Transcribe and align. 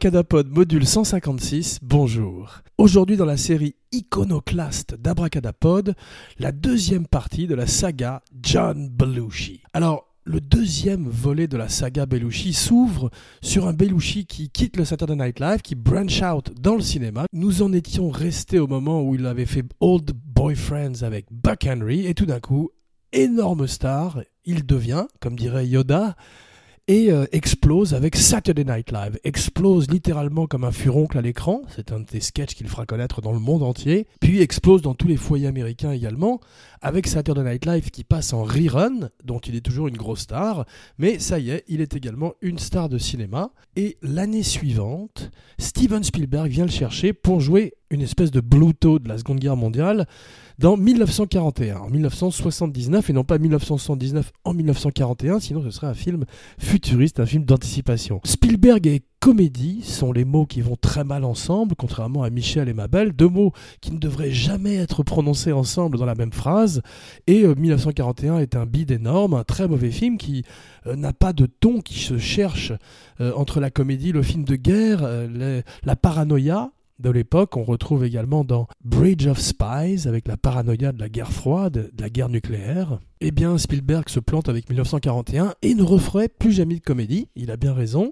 Abracadapod 0.00 0.48
module 0.48 0.86
156, 0.86 1.80
bonjour. 1.82 2.62
Aujourd'hui 2.78 3.18
dans 3.18 3.26
la 3.26 3.36
série 3.36 3.74
iconoclaste 3.92 4.94
d'Abracadapod, 4.94 5.94
la 6.38 6.52
deuxième 6.52 7.06
partie 7.06 7.46
de 7.46 7.54
la 7.54 7.66
saga 7.66 8.22
John 8.42 8.88
Belushi. 8.88 9.60
Alors, 9.74 10.06
le 10.24 10.40
deuxième 10.40 11.06
volet 11.06 11.48
de 11.48 11.58
la 11.58 11.68
saga 11.68 12.06
Belushi 12.06 12.54
s'ouvre 12.54 13.10
sur 13.42 13.68
un 13.68 13.74
Belushi 13.74 14.24
qui 14.24 14.48
quitte 14.48 14.78
le 14.78 14.86
Saturday 14.86 15.16
Night 15.16 15.38
Live, 15.38 15.60
qui 15.60 15.74
branch 15.74 16.22
out 16.22 16.50
dans 16.58 16.76
le 16.76 16.80
cinéma. 16.80 17.26
Nous 17.34 17.60
en 17.60 17.70
étions 17.74 18.08
restés 18.08 18.58
au 18.58 18.66
moment 18.66 19.02
où 19.02 19.16
il 19.16 19.26
avait 19.26 19.44
fait 19.44 19.66
Old 19.80 20.12
Boyfriends 20.14 21.02
avec 21.02 21.26
Buck 21.30 21.66
Henry, 21.66 22.06
et 22.06 22.14
tout 22.14 22.24
d'un 22.24 22.40
coup, 22.40 22.70
énorme 23.12 23.66
star, 23.66 24.22
il 24.46 24.64
devient, 24.64 25.04
comme 25.20 25.36
dirait 25.36 25.66
Yoda, 25.66 26.16
et 26.90 27.12
euh, 27.12 27.24
explose 27.30 27.94
avec 27.94 28.16
Saturday 28.16 28.64
Night 28.64 28.90
Live. 28.90 29.20
Explose 29.22 29.88
littéralement 29.88 30.48
comme 30.48 30.64
un 30.64 30.72
furoncle 30.72 31.16
à 31.16 31.22
l'écran, 31.22 31.62
c'est 31.76 31.92
un 31.92 32.00
des 32.00 32.18
sketchs 32.18 32.56
qu'il 32.56 32.66
fera 32.66 32.84
connaître 32.84 33.20
dans 33.20 33.30
le 33.30 33.38
monde 33.38 33.62
entier, 33.62 34.08
puis 34.20 34.42
explose 34.42 34.82
dans 34.82 34.94
tous 34.94 35.06
les 35.06 35.16
foyers 35.16 35.46
américains 35.46 35.92
également, 35.92 36.40
avec 36.82 37.06
Saturday 37.06 37.42
Night 37.42 37.66
Live 37.66 37.90
qui 37.90 38.04
passe 38.04 38.32
en 38.32 38.44
rerun, 38.44 39.10
dont 39.24 39.38
il 39.38 39.54
est 39.54 39.60
toujours 39.60 39.88
une 39.88 39.96
grosse 39.96 40.20
star, 40.20 40.64
mais 40.98 41.18
ça 41.18 41.38
y 41.38 41.50
est, 41.50 41.64
il 41.68 41.80
est 41.80 41.94
également 41.94 42.34
une 42.40 42.58
star 42.58 42.88
de 42.88 42.98
cinéma, 42.98 43.52
et 43.76 43.98
l'année 44.02 44.42
suivante, 44.42 45.30
Steven 45.58 46.02
Spielberg 46.02 46.50
vient 46.50 46.64
le 46.64 46.70
chercher 46.70 47.12
pour 47.12 47.40
jouer 47.40 47.74
une 47.90 48.02
espèce 48.02 48.30
de 48.30 48.40
Bluto 48.40 48.98
de 48.98 49.08
la 49.08 49.18
Seconde 49.18 49.40
Guerre 49.40 49.56
mondiale 49.56 50.06
dans 50.58 50.76
1941, 50.76 51.78
en 51.78 51.90
1979 51.90 53.10
et 53.10 53.12
non 53.12 53.24
pas 53.24 53.38
1979 53.38 54.32
en 54.44 54.54
1941, 54.54 55.40
sinon 55.40 55.62
ce 55.62 55.70
serait 55.70 55.86
un 55.86 55.94
film 55.94 56.24
futuriste, 56.58 57.20
un 57.20 57.26
film 57.26 57.44
d'anticipation. 57.44 58.20
Spielberg 58.24 58.86
et 58.86 59.02
comédie 59.20 59.82
sont 59.82 60.12
les 60.12 60.24
mots 60.24 60.46
qui 60.46 60.62
vont 60.62 60.76
très 60.80 61.04
mal 61.04 61.24
ensemble, 61.24 61.76
contrairement 61.76 62.22
à 62.22 62.30
Michel 62.30 62.68
et 62.70 62.72
Mabel, 62.72 63.12
deux 63.12 63.28
mots 63.28 63.52
qui 63.82 63.92
ne 63.92 63.98
devraient 63.98 64.32
jamais 64.32 64.76
être 64.76 65.02
prononcés 65.02 65.52
ensemble 65.52 65.98
dans 65.98 66.06
la 66.06 66.14
même 66.14 66.32
phrase. 66.32 66.80
Et 67.26 67.46
1941 67.46 68.38
est 68.38 68.56
un 68.56 68.64
bide 68.64 68.90
énorme, 68.90 69.34
un 69.34 69.44
très 69.44 69.68
mauvais 69.68 69.90
film 69.90 70.16
qui 70.16 70.44
euh, 70.86 70.96
n'a 70.96 71.12
pas 71.12 71.34
de 71.34 71.46
ton, 71.46 71.80
qui 71.80 71.98
se 71.98 72.16
cherche 72.16 72.72
euh, 73.20 73.32
entre 73.36 73.60
la 73.60 73.70
comédie, 73.70 74.12
le 74.12 74.22
film 74.22 74.44
de 74.44 74.56
guerre, 74.56 75.00
euh, 75.02 75.60
la 75.84 75.96
paranoïa 75.96 76.70
de 77.00 77.10
l'époque. 77.10 77.56
On 77.56 77.64
retrouve 77.64 78.04
également 78.04 78.44
dans 78.44 78.66
Bridge 78.84 79.26
of 79.26 79.38
Spies, 79.38 80.06
avec 80.06 80.28
la 80.28 80.36
paranoïa 80.36 80.92
de 80.92 81.00
la 81.00 81.08
guerre 81.08 81.32
froide, 81.32 81.90
de 81.92 82.02
la 82.02 82.10
guerre 82.10 82.28
nucléaire. 82.28 83.00
Eh 83.20 83.30
bien, 83.30 83.58
Spielberg 83.58 84.08
se 84.08 84.20
plante 84.20 84.48
avec 84.48 84.68
1941 84.68 85.54
et 85.62 85.74
ne 85.74 85.82
referait 85.82 86.28
plus 86.28 86.52
jamais 86.52 86.76
de 86.76 86.80
comédie. 86.80 87.28
Il 87.36 87.50
a 87.50 87.56
bien 87.56 87.74
raison. 87.74 88.10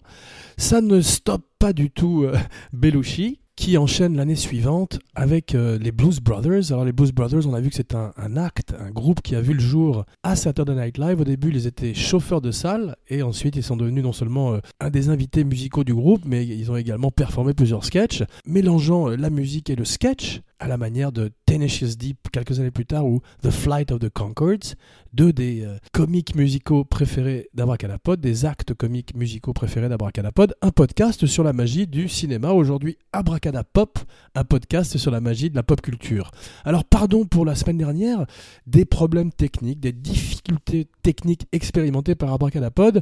Ça 0.56 0.81
ne 0.81 1.00
stoppe 1.00 1.47
pas 1.59 1.72
du 1.72 1.91
tout 1.91 2.25
euh, 2.25 2.37
Belushi, 2.72 3.41
qui 3.59 3.77
enchaîne 3.77 4.17
l'année 4.17 4.37
suivante 4.37 5.01
avec 5.17 5.57
euh, 5.57 5.79
les 5.79 5.91
Blues 5.91 6.21
Brothers. 6.21 6.71
Alors 6.71 6.85
les 6.85 6.93
Blues 6.93 7.11
Brothers, 7.11 7.45
on 7.49 7.55
a 7.55 7.61
vu 7.61 7.71
que 7.71 7.75
c'est 7.75 7.93
un, 7.93 8.13
acte, 8.37 8.73
un 8.79 8.91
groupe 8.91 9.21
qui 9.21 9.35
a 9.35 9.41
vu 9.41 9.53
le 9.53 9.61
jour 9.61 10.05
à 10.23 10.37
Saturday 10.37 10.77
Night 10.77 10.97
Live. 10.97 11.21
Au 11.21 11.25
début, 11.25 11.51
ils 11.51 11.67
étaient 11.67 11.93
chauffeurs 11.93 12.41
de 12.41 12.53
salle 12.53 12.95
et 13.09 13.23
ensuite 13.23 13.57
ils 13.57 13.65
sont 13.65 13.77
devenus 13.77 14.05
non 14.05 14.13
seulement 14.13 14.53
euh, 14.53 14.61
un 14.79 14.91
des 14.91 15.09
invités 15.09 15.43
musicaux 15.43 15.83
du 15.83 15.93
groupe, 15.93 16.23
mais 16.25 16.47
ils 16.47 16.71
ont 16.71 16.77
également 16.77 17.11
performé 17.11 17.53
plusieurs 17.53 17.85
sketchs, 17.85 18.23
mélangeant 18.47 19.11
euh, 19.11 19.17
la 19.17 19.29
musique 19.29 19.71
et 19.71 19.75
le 19.75 19.85
sketch 19.85 20.41
à 20.61 20.69
la 20.69 20.77
manière 20.77 21.13
de 21.13 21.31
Tenacious 21.47 21.97
Deep 21.97 22.31
quelques 22.33 22.59
années 22.61 22.71
plus 22.71 22.87
tard 22.87 23.07
ou 23.07 23.21
The 23.43 23.51
Flight 23.51 23.93
of 23.93 24.01
the 24.01 24.09
Concords, 24.09 24.75
deux 25.13 25.33
des 25.33 25.63
euh, 25.65 25.79
comiques 25.93 26.35
musicaux 26.35 26.85
préférés 26.85 27.49
d'Abracadapod, 27.55 28.21
des 28.21 28.45
actes 28.45 28.75
comiques 28.75 29.15
musicaux 29.15 29.53
préférés 29.53 29.89
d'Abracadapod, 29.89 30.55
un 30.61 30.71
podcast 30.71 31.27
sur 31.27 31.45
la 31.45 31.53
magie 31.53 31.87
du 31.87 32.09
cinéma. 32.09 32.51
Aujourd'hui, 32.51 32.99
Abracadapop, 33.13 33.99
un 34.35 34.45
podcast 34.45 34.99
sur 34.99 35.11
la 35.11 35.21
magie 35.21 35.51
de 35.51 35.57
la 35.57 35.63
pop 35.63 35.81
culture. 35.81 36.31
Alors, 36.65 36.85
pardon 36.85 37.25
pour 37.25 37.45
la 37.45 37.55
semaine 37.55 37.79
dernière, 37.79 38.27
des 38.67 38.85
problèmes 38.85 39.33
techniques, 39.33 39.81
des 39.81 39.93
difficultés 39.93 40.89
techniques 41.09 41.47
expérimentées 41.53 42.15
par 42.15 42.35
Abracadapod. 42.35 43.01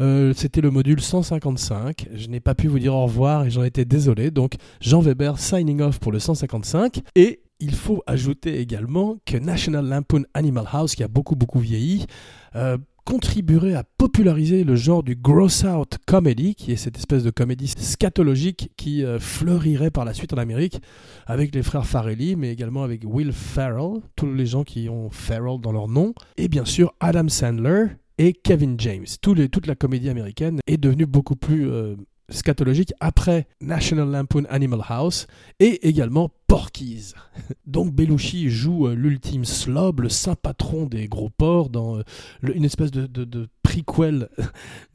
Euh, 0.00 0.32
C'était 0.36 0.60
le 0.60 0.70
module 0.70 1.00
155. 1.00 2.06
Je 2.14 2.28
n'ai 2.28 2.38
pas 2.38 2.54
pu 2.54 2.68
vous 2.68 2.78
dire 2.78 2.94
au 2.94 3.02
revoir 3.02 3.46
et 3.46 3.50
j'en 3.50 3.64
étais 3.64 3.84
désolé. 3.84 4.30
Donc, 4.30 4.52
Jean 4.80 5.00
Weber 5.00 5.40
signing 5.40 5.80
off 5.80 5.98
pour 5.98 6.12
le 6.12 6.20
155. 6.20 7.00
Et 7.16 7.40
il 7.58 7.74
faut 7.74 8.00
ajouter 8.06 8.60
également 8.60 9.16
que 9.26 9.36
National 9.36 9.88
Lampoon 9.88 10.22
Animal 10.34 10.66
House, 10.72 10.94
qui 10.94 11.02
a 11.02 11.08
beaucoup 11.08 11.34
beaucoup 11.34 11.58
vieilli, 11.58 12.06
euh, 12.54 12.78
contribuerait 13.08 13.72
à 13.72 13.84
populariser 13.84 14.64
le 14.64 14.76
genre 14.76 15.02
du 15.02 15.16
gross 15.16 15.64
out 15.64 15.96
comedy, 16.06 16.54
qui 16.54 16.72
est 16.72 16.76
cette 16.76 16.98
espèce 16.98 17.22
de 17.22 17.30
comédie 17.30 17.68
scatologique 17.68 18.70
qui 18.76 19.02
euh, 19.02 19.18
fleurirait 19.18 19.90
par 19.90 20.04
la 20.04 20.12
suite 20.12 20.34
en 20.34 20.36
Amérique 20.36 20.82
avec 21.26 21.54
les 21.54 21.62
frères 21.62 21.86
Farrelly, 21.86 22.36
mais 22.36 22.52
également 22.52 22.82
avec 22.82 23.04
Will 23.06 23.32
Ferrell, 23.32 24.02
tous 24.14 24.30
les 24.30 24.44
gens 24.44 24.62
qui 24.62 24.90
ont 24.90 25.08
Ferrell 25.08 25.58
dans 25.58 25.72
leur 25.72 25.88
nom, 25.88 26.12
et 26.36 26.48
bien 26.48 26.66
sûr 26.66 26.92
Adam 27.00 27.28
Sandler 27.28 27.86
et 28.18 28.34
Kevin 28.34 28.78
James. 28.78 29.06
toute 29.22 29.66
la 29.66 29.74
comédie 29.74 30.10
américaine 30.10 30.60
est 30.66 30.76
devenue 30.76 31.06
beaucoup 31.06 31.36
plus 31.36 31.66
euh, 31.66 31.96
scatologique 32.30 32.92
après 33.00 33.46
National 33.60 34.10
Lampoon 34.10 34.44
Animal 34.50 34.82
House 34.88 35.26
et 35.60 35.88
également 35.88 36.30
Porky's. 36.46 37.14
Donc 37.66 37.92
Belushi 37.92 38.50
joue 38.50 38.88
euh, 38.88 38.94
l'ultime 38.94 39.44
slob, 39.44 40.00
le 40.00 40.08
saint 40.08 40.34
patron 40.34 40.86
des 40.86 41.08
gros 41.08 41.30
porcs 41.30 41.70
dans 41.70 41.98
euh, 41.98 42.02
une 42.42 42.64
espèce 42.64 42.90
de, 42.90 43.06
de, 43.06 43.48
prequel 43.62 44.28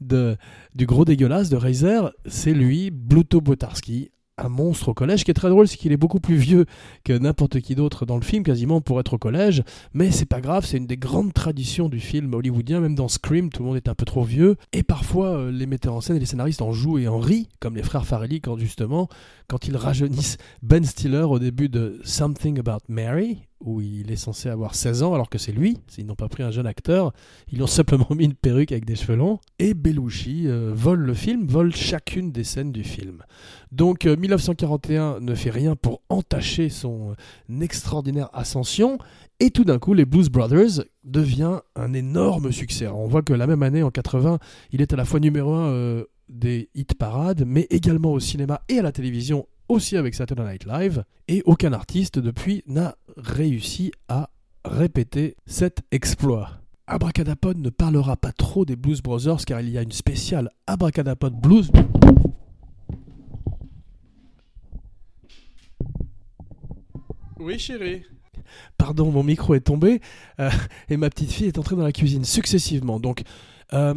du 0.00 0.86
gros 0.86 1.04
dégueulasse 1.04 1.48
de 1.48 1.56
Razer. 1.56 2.12
C'est 2.26 2.54
lui, 2.54 2.90
Bluto 2.90 3.40
Botarski, 3.40 4.10
un 4.38 4.48
monstre 4.48 4.88
au 4.88 4.94
collège. 4.94 5.20
Ce 5.20 5.24
qui 5.24 5.30
est 5.30 5.34
très 5.34 5.48
drôle, 5.48 5.68
c'est 5.68 5.76
qu'il 5.76 5.92
est 5.92 5.96
beaucoup 5.96 6.20
plus 6.20 6.36
vieux 6.36 6.66
que 7.04 7.12
n'importe 7.12 7.60
qui 7.60 7.74
d'autre 7.74 8.06
dans 8.06 8.16
le 8.16 8.22
film, 8.22 8.42
quasiment 8.42 8.80
pour 8.80 9.00
être 9.00 9.14
au 9.14 9.18
collège. 9.18 9.62
Mais 9.92 10.10
c'est 10.10 10.26
pas 10.26 10.40
grave, 10.40 10.64
c'est 10.66 10.78
une 10.78 10.86
des 10.86 10.96
grandes 10.96 11.32
traditions 11.32 11.88
du 11.88 12.00
film 12.00 12.34
hollywoodien. 12.34 12.80
Même 12.80 12.94
dans 12.94 13.08
Scream, 13.08 13.50
tout 13.50 13.62
le 13.62 13.68
monde 13.68 13.76
est 13.76 13.88
un 13.88 13.94
peu 13.94 14.04
trop 14.04 14.24
vieux. 14.24 14.56
Et 14.72 14.82
parfois, 14.82 15.38
euh, 15.38 15.50
les 15.50 15.66
metteurs 15.66 15.94
en 15.94 16.00
scène 16.00 16.16
et 16.16 16.20
les 16.20 16.26
scénaristes 16.26 16.62
en 16.62 16.72
jouent 16.72 16.98
et 16.98 17.08
en 17.08 17.18
rient, 17.18 17.48
comme 17.60 17.76
les 17.76 17.82
frères 17.82 18.06
Farrelly, 18.06 18.40
quand 18.40 18.58
justement, 18.58 19.08
quand 19.48 19.68
ils 19.68 19.76
rajeunissent 19.76 20.36
Ben 20.62 20.84
Stiller 20.84 21.22
au 21.22 21.38
début 21.38 21.68
de 21.68 22.00
Something 22.04 22.58
About 22.58 22.84
Mary, 22.88 23.42
où 23.60 23.80
il 23.80 24.10
est 24.10 24.16
censé 24.16 24.48
avoir 24.48 24.74
16 24.74 25.02
ans 25.02 25.14
alors 25.14 25.30
que 25.30 25.38
c'est 25.38 25.52
lui, 25.52 25.78
ils 25.96 26.06
n'ont 26.06 26.14
pas 26.14 26.28
pris 26.28 26.42
un 26.42 26.50
jeune 26.50 26.66
acteur, 26.66 27.12
ils 27.50 27.62
ont 27.62 27.66
simplement 27.66 28.08
mis 28.14 28.24
une 28.24 28.34
perruque 28.34 28.72
avec 28.72 28.84
des 28.84 28.96
cheveux 28.96 29.16
longs, 29.16 29.38
et 29.58 29.74
Belushi 29.74 30.46
euh, 30.46 30.72
vole 30.74 31.00
le 31.00 31.14
film, 31.14 31.46
vole 31.46 31.74
chacune 31.74 32.32
des 32.32 32.44
scènes 32.44 32.72
du 32.72 32.84
film. 32.84 33.22
Donc 33.72 34.04
1941 34.04 35.02
euh, 35.02 35.20
ne 35.20 35.34
fait 35.34 35.50
rien 35.50 35.76
pour 35.76 36.02
entacher 36.08 36.68
son 36.68 37.12
euh, 37.12 37.60
extraordinaire 37.60 38.28
ascension, 38.32 38.98
et 39.40 39.50
tout 39.50 39.64
d'un 39.64 39.78
coup 39.78 39.94
les 39.94 40.04
Blues 40.04 40.28
Brothers 40.28 40.84
devient 41.04 41.60
un 41.74 41.92
énorme 41.92 42.52
succès. 42.52 42.86
on 42.86 43.06
voit 43.06 43.22
que 43.22 43.32
la 43.32 43.46
même 43.46 43.62
année, 43.62 43.82
en 43.82 43.90
80, 43.90 44.38
il 44.72 44.82
est 44.82 44.92
à 44.92 44.96
la 44.96 45.04
fois 45.04 45.20
numéro 45.20 45.52
1 45.54 46.04
des 46.28 46.70
hit 46.74 46.94
parades, 46.94 47.44
mais 47.46 47.66
également 47.70 48.12
au 48.12 48.20
cinéma 48.20 48.62
et 48.68 48.78
à 48.78 48.82
la 48.82 48.92
télévision 48.92 49.46
aussi 49.68 49.96
avec 49.96 50.14
Saturday 50.14 50.44
Night 50.44 50.66
Live, 50.66 51.04
et 51.28 51.42
aucun 51.44 51.72
artiste 51.72 52.18
depuis 52.18 52.62
n'a 52.66 52.96
réussi 53.16 53.92
à 54.08 54.30
répéter 54.64 55.36
cet 55.46 55.82
exploit. 55.90 56.50
Abracadapod 56.86 57.58
ne 57.58 57.70
parlera 57.70 58.16
pas 58.16 58.32
trop 58.32 58.64
des 58.64 58.76
Blues 58.76 59.00
Brothers 59.00 59.44
car 59.46 59.60
il 59.60 59.70
y 59.70 59.78
a 59.78 59.82
une 59.82 59.92
spéciale 59.92 60.50
Abracadapod 60.66 61.34
Blues. 61.34 61.70
Oui 67.38 67.58
chérie. 67.58 68.02
Pardon, 68.76 69.10
mon 69.10 69.22
micro 69.22 69.54
est 69.54 69.60
tombé 69.60 70.00
euh, 70.40 70.50
et 70.88 70.96
ma 70.96 71.08
petite 71.08 71.32
fille 71.32 71.46
est 71.46 71.58
entrée 71.58 71.76
dans 71.76 71.82
la 71.82 71.92
cuisine 71.92 72.24
successivement. 72.24 73.00
Donc 73.00 73.22
euh, 73.74 73.94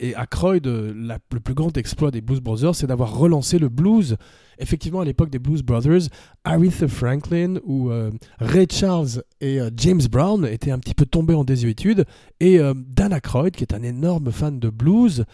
et 0.00 0.14
Aykroyd, 0.16 0.66
euh, 0.66 1.18
le 1.32 1.40
plus 1.40 1.54
grand 1.54 1.76
exploit 1.76 2.10
des 2.10 2.20
Blues 2.20 2.40
Brothers, 2.40 2.74
c'est 2.74 2.86
d'avoir 2.86 3.16
relancé 3.16 3.58
le 3.58 3.68
blues. 3.68 4.16
Effectivement, 4.58 5.00
à 5.00 5.04
l'époque 5.04 5.30
des 5.30 5.38
Blues 5.38 5.62
Brothers, 5.62 6.08
Aretha 6.44 6.88
Franklin 6.88 7.56
ou 7.64 7.90
euh, 7.90 8.10
Ray 8.38 8.66
Charles 8.70 9.22
et 9.40 9.58
James 9.76 10.02
Brown 10.10 10.46
étaient 10.46 10.70
un 10.70 10.78
petit 10.78 10.94
peu 10.94 11.06
tombés 11.06 11.34
en 11.34 11.44
désuétude. 11.44 12.04
Et 12.40 12.58
Dan 12.58 13.12
Aykroyd, 13.12 13.52
qui 13.52 13.64
est 13.64 13.74
un 13.74 13.82
énorme 13.82 14.30
fan 14.30 14.58
de 14.58 14.68
blues, 14.68 15.24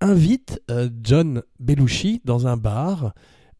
invite 0.00 0.62
John 1.02 1.42
Belushi 1.58 2.20
dans 2.24 2.46
un 2.46 2.56
bar 2.56 3.12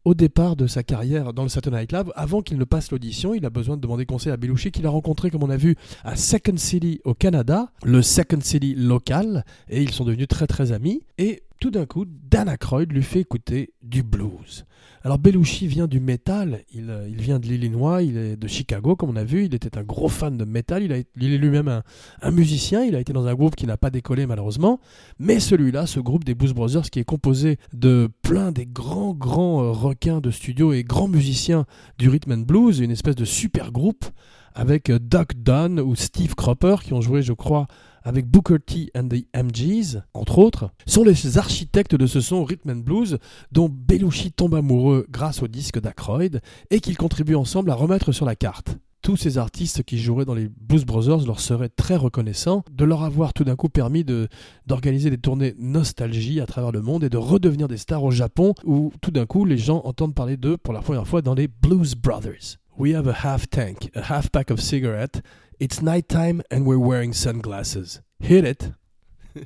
au 0.05 0.13
départ 0.13 0.55
de 0.55 0.67
sa 0.67 0.83
carrière 0.83 1.33
dans 1.33 1.43
le 1.43 1.49
Saturday 1.49 1.81
Night 1.81 1.91
Live, 1.91 2.11
avant 2.15 2.41
qu'il 2.41 2.57
ne 2.57 2.63
passe 2.63 2.91
l'audition, 2.91 3.33
il 3.33 3.45
a 3.45 3.49
besoin 3.49 3.77
de 3.77 3.81
demander 3.81 4.05
conseil 4.05 4.31
à 4.31 4.37
Belushi, 4.37 4.71
qu'il 4.71 4.85
a 4.85 4.89
rencontré, 4.89 5.29
comme 5.29 5.43
on 5.43 5.49
a 5.49 5.57
vu, 5.57 5.75
à 6.03 6.15
Second 6.15 6.57
City 6.57 6.99
au 7.03 7.13
Canada, 7.13 7.71
le 7.83 8.01
Second 8.01 8.41
City 8.41 8.73
local, 8.75 9.45
et 9.69 9.81
ils 9.81 9.91
sont 9.91 10.05
devenus 10.05 10.27
très 10.27 10.47
très 10.47 10.71
amis. 10.71 11.03
Et 11.17 11.43
tout 11.61 11.69
d'un 11.69 11.85
coup, 11.85 12.05
Dan 12.07 12.49
Aykroyd 12.49 12.91
lui 12.91 13.03
fait 13.03 13.19
écouter 13.19 13.73
du 13.83 14.01
blues. 14.01 14.65
Alors 15.03 15.19
Belushi 15.19 15.67
vient 15.67 15.87
du 15.87 15.99
métal, 15.99 16.63
il, 16.73 16.91
il 17.07 17.21
vient 17.21 17.39
de 17.39 17.45
l'Illinois, 17.45 18.01
il 18.01 18.17
est 18.17 18.35
de 18.35 18.47
Chicago 18.47 18.95
comme 18.95 19.11
on 19.11 19.15
a 19.15 19.23
vu, 19.23 19.45
il 19.45 19.53
était 19.53 19.77
un 19.77 19.83
gros 19.83 20.09
fan 20.09 20.37
de 20.37 20.43
métal, 20.43 20.83
il, 20.83 20.91
est 20.91 21.37
lui-même 21.37 21.83
un, 22.21 22.31
musicien, 22.31 22.83
il 22.83 22.95
a 22.95 22.99
été 22.99 23.13
dans 23.13 23.27
un 23.27 23.35
groupe 23.35 23.55
qui 23.55 23.67
n'a 23.67 23.77
pas 23.77 23.91
décollé 23.91 24.25
malheureusement, 24.25 24.79
mais 25.19 25.39
celui-là, 25.39 25.85
ce 25.85 25.99
groupe 25.99 26.23
des 26.23 26.33
Blues 26.33 26.53
Brothers 26.53 26.89
qui 26.89 26.97
est 26.97 27.03
composé 27.03 27.57
de 27.73 28.09
plein 28.23 28.51
des 28.51 28.65
grands 28.65 29.13
grands 29.13 29.71
requins 29.71 30.19
de 30.19 30.31
studio 30.31 30.73
et 30.73 30.83
grands 30.83 31.07
musiciens 31.07 31.65
du 31.99 32.09
rhythm 32.09 32.31
and 32.31 32.45
blues, 32.47 32.79
une 32.79 32.91
espèce 32.91 33.15
de 33.15 33.25
super 33.25 33.71
groupe 33.71 34.05
avec 34.55 34.91
Doc 34.91 35.35
Dunn 35.35 35.79
ou 35.79 35.95
Steve 35.95 36.33
Cropper 36.33 36.77
qui 36.83 36.93
ont 36.93 37.01
joué 37.01 37.21
je 37.21 37.33
crois 37.33 37.67
avec 38.03 38.27
Booker 38.27 38.59
T 38.59 38.91
and 38.95 39.09
the 39.09 39.25
MGs, 39.35 40.01
entre 40.13 40.39
autres, 40.39 40.71
sont 40.85 41.03
les 41.03 41.37
architectes 41.37 41.95
de 41.95 42.07
ce 42.07 42.21
son 42.21 42.43
rhythm 42.43 42.69
and 42.71 42.75
blues 42.77 43.17
dont 43.51 43.69
Belushi 43.69 44.31
tombe 44.31 44.55
amoureux 44.55 45.05
grâce 45.09 45.41
au 45.41 45.47
disque 45.47 45.79
d'Ackroyd 45.79 46.41
et 46.69 46.79
qu'ils 46.79 46.97
contribuent 46.97 47.35
ensemble 47.35 47.71
à 47.71 47.75
remettre 47.75 48.11
sur 48.11 48.25
la 48.25 48.35
carte. 48.35 48.77
Tous 49.01 49.17
ces 49.17 49.39
artistes 49.39 49.81
qui 49.81 49.97
joueraient 49.97 50.25
dans 50.25 50.35
les 50.35 50.47
Blues 50.47 50.85
Brothers 50.85 51.25
leur 51.25 51.39
seraient 51.39 51.69
très 51.69 51.95
reconnaissants 51.95 52.63
de 52.71 52.85
leur 52.85 53.01
avoir 53.01 53.33
tout 53.33 53.43
d'un 53.43 53.55
coup 53.55 53.67
permis 53.67 54.05
d'organiser 54.67 55.09
des 55.09 55.17
tournées 55.17 55.55
nostalgie 55.57 56.39
à 56.39 56.45
travers 56.45 56.71
le 56.71 56.81
monde 56.81 57.03
et 57.03 57.09
de 57.09 57.17
redevenir 57.17 57.67
des 57.67 57.77
stars 57.77 58.03
au 58.03 58.11
Japon 58.11 58.53
où 58.63 58.91
tout 59.01 59.09
d'un 59.09 59.25
coup 59.25 59.43
les 59.43 59.57
gens 59.57 59.81
entendent 59.85 60.13
parler 60.13 60.37
d'eux 60.37 60.55
pour 60.55 60.71
la 60.71 60.81
première 60.81 61.07
fois 61.07 61.23
dans 61.23 61.33
les 61.33 61.47
Blues 61.47 61.95
Brothers. 61.95 62.57
We 62.77 62.93
have 62.93 63.07
a 63.07 63.13
half 63.13 63.49
tank, 63.49 63.89
a 63.95 64.01
half 64.01 64.29
pack 64.29 64.51
of 64.51 64.61
cigarettes, 64.61 65.21
It's 65.61 65.79
nighttime 65.79 66.41
and 66.49 66.65
we're 66.65 66.79
wearing 66.79 67.13
sunglasses. 67.13 68.01
Hit 68.19 68.45
it! 68.45 68.71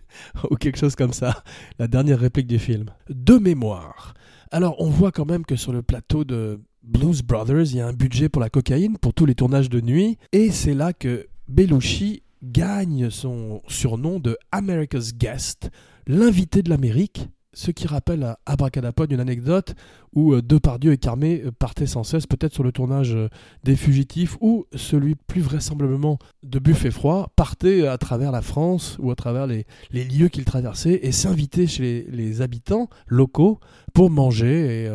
Ou 0.50 0.56
quelque 0.56 0.78
chose 0.78 0.96
comme 0.96 1.12
ça. 1.12 1.44
La 1.78 1.90
dernière 1.90 2.18
réplique 2.18 2.48
du 2.48 2.58
film. 2.58 2.86
De 3.10 3.38
mémoire. 3.38 4.14
Alors, 4.50 4.78
on 4.80 4.90
voit 4.90 5.12
quand 5.12 5.26
même 5.26 5.46
que 5.46 5.58
sur 5.58 5.74
le 5.74 5.82
plateau 5.82 6.24
de 6.24 6.62
Blues 6.84 7.22
Brothers, 7.22 7.66
il 7.72 7.76
y 7.76 7.82
a 7.82 7.88
un 7.88 7.92
budget 7.92 8.30
pour 8.30 8.42
la 8.42 8.50
cocaïne, 8.50 8.98
pour 8.98 9.14
tous 9.14 9.26
les 9.26 9.36
tournages 9.36 9.68
de 9.68 9.82
nuit. 9.82 10.18
Et 10.32 10.52
c'est 10.52 10.74
là 10.74 10.94
que 10.94 11.28
Belushi 11.50 12.24
gagne 12.42 13.10
son 13.10 13.62
surnom 13.68 14.22
de 14.22 14.38
America's 14.54 15.14
Guest, 15.14 15.70
l'invité 16.08 16.64
de 16.64 16.70
l'Amérique, 16.70 17.28
ce 17.56 17.72
qui 17.72 17.88
rappelle 17.88 18.24
à 18.24 18.40
Abracadapod 18.46 19.12
une 19.12 19.20
anecdote 19.20 19.74
où 20.14 20.34
euh, 20.34 20.42
Depardieu 20.42 20.92
et 20.92 20.98
Carmé 20.98 21.42
euh, 21.46 21.52
partaient 21.52 21.88
sans 21.88 22.04
cesse, 22.04 22.28
peut-être 22.28 22.54
sur 22.54 22.64
le 22.64 22.72
tournage 22.72 23.16
euh, 23.16 23.30
des 23.64 23.76
Fugitifs, 23.76 24.38
ou 24.42 24.66
celui 24.76 25.16
plus 25.16 25.42
vraisemblablement 25.42 26.20
de 26.44 26.60
Buffet 26.60 26.92
Froid, 26.92 27.32
partaient 27.36 27.88
à 27.88 27.98
travers 27.98 28.32
la 28.32 28.42
France 28.42 28.98
ou 29.00 29.10
à 29.10 29.16
travers 29.16 29.48
les, 29.48 29.66
lieux 29.92 30.28
qu'ils 30.28 30.46
traversaient 30.46 31.00
et 31.02 31.12
s'invitaient 31.12 31.68
chez 31.68 32.06
les, 32.12 32.42
habitants 32.42 32.90
locaux 33.08 33.60
pour 33.94 34.10
manger 34.10 34.84
et 34.84 34.90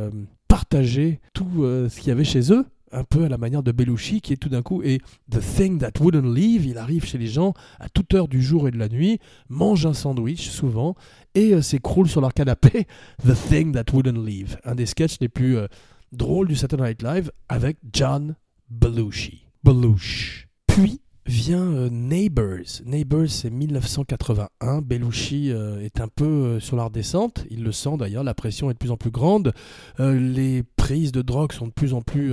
partager 0.46 1.20
tout 1.32 1.48
ce 1.62 1.98
qu'il 1.98 2.08
y 2.08 2.10
avait 2.10 2.24
chez 2.24 2.52
eux 2.52 2.66
un 2.92 3.04
peu 3.04 3.24
à 3.24 3.28
la 3.28 3.38
manière 3.38 3.62
de 3.62 3.72
Belushi 3.72 4.20
qui 4.20 4.32
est 4.32 4.36
tout 4.36 4.48
d'un 4.48 4.62
coup 4.62 4.82
et 4.82 5.00
The 5.30 5.40
Thing 5.40 5.78
That 5.78 6.00
Wouldn't 6.00 6.34
Leave, 6.34 6.66
il 6.66 6.78
arrive 6.78 7.04
chez 7.04 7.18
les 7.18 7.26
gens 7.26 7.54
à 7.78 7.88
toute 7.88 8.14
heure 8.14 8.28
du 8.28 8.42
jour 8.42 8.68
et 8.68 8.70
de 8.70 8.78
la 8.78 8.88
nuit, 8.88 9.18
mange 9.48 9.86
un 9.86 9.94
sandwich 9.94 10.48
souvent 10.48 10.94
et 11.34 11.54
euh, 11.54 11.62
s'écroule 11.62 12.08
sur 12.08 12.20
leur 12.20 12.34
canapé 12.34 12.86
The 13.26 13.34
Thing 13.48 13.72
That 13.72 13.92
Wouldn't 13.92 14.24
Leave, 14.24 14.58
un 14.64 14.74
des 14.74 14.86
sketchs 14.86 15.18
les 15.20 15.28
plus 15.28 15.56
euh, 15.56 15.66
drôles 16.12 16.48
du 16.48 16.56
Saturday 16.56 16.88
Night 16.88 17.02
Live 17.02 17.30
avec 17.48 17.78
John 17.92 18.34
Belushi. 18.68 19.46
Belushi. 19.62 20.46
Puis 20.66 21.00
vient 21.26 21.62
euh, 21.62 21.88
Neighbors. 21.90 22.82
Neighbors, 22.84 23.28
c'est 23.28 23.50
1981. 23.50 24.80
Belushi 24.82 25.50
est 25.50 26.00
un 26.00 26.08
peu 26.08 26.58
sur 26.58 26.76
la 26.76 26.88
descente. 26.88 27.44
Il 27.50 27.62
le 27.62 27.72
sent 27.72 27.96
d'ailleurs. 27.98 28.24
La 28.24 28.34
pression 28.34 28.70
est 28.70 28.74
de 28.74 28.78
plus 28.78 28.90
en 28.90 28.96
plus 28.96 29.10
grande. 29.10 29.52
les 29.98 30.64
prises 30.76 31.12
de 31.12 31.22
drogue 31.22 31.52
sont 31.52 31.68
de 31.68 31.72
plus 31.72 31.94
en 31.94 32.02
plus 32.02 32.32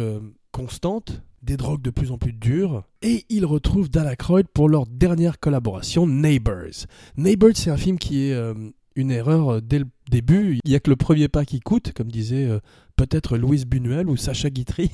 constante, 0.57 1.21
des 1.43 1.55
drogues 1.55 1.83
de 1.83 1.91
plus 1.91 2.11
en 2.11 2.17
plus 2.17 2.33
dures, 2.33 2.83
et 3.03 3.25
ils 3.29 3.45
retrouvent 3.45 3.91
Dan 3.91 4.07
Aykroyd 4.07 4.47
pour 4.51 4.67
leur 4.67 4.87
dernière 4.87 5.39
collaboration, 5.39 6.07
Neighbors. 6.07 6.87
Neighbors, 7.15 7.51
c'est 7.53 7.69
un 7.69 7.77
film 7.77 7.99
qui 7.99 8.23
est 8.23 8.33
euh, 8.33 8.55
une 8.95 9.11
erreur 9.11 9.49
euh, 9.49 9.61
dès 9.61 9.77
le 9.77 9.85
début. 10.09 10.57
Il 10.65 10.69
n'y 10.69 10.75
a 10.75 10.79
que 10.79 10.89
le 10.89 10.95
premier 10.95 11.27
pas 11.27 11.45
qui 11.45 11.59
coûte, 11.59 11.93
comme 11.93 12.11
disait 12.11 12.47
euh, 12.47 12.59
peut-être 12.95 13.37
Louise 13.37 13.67
Buñuel 13.67 14.09
ou 14.09 14.17
Sacha 14.17 14.49
Guitry. 14.49 14.89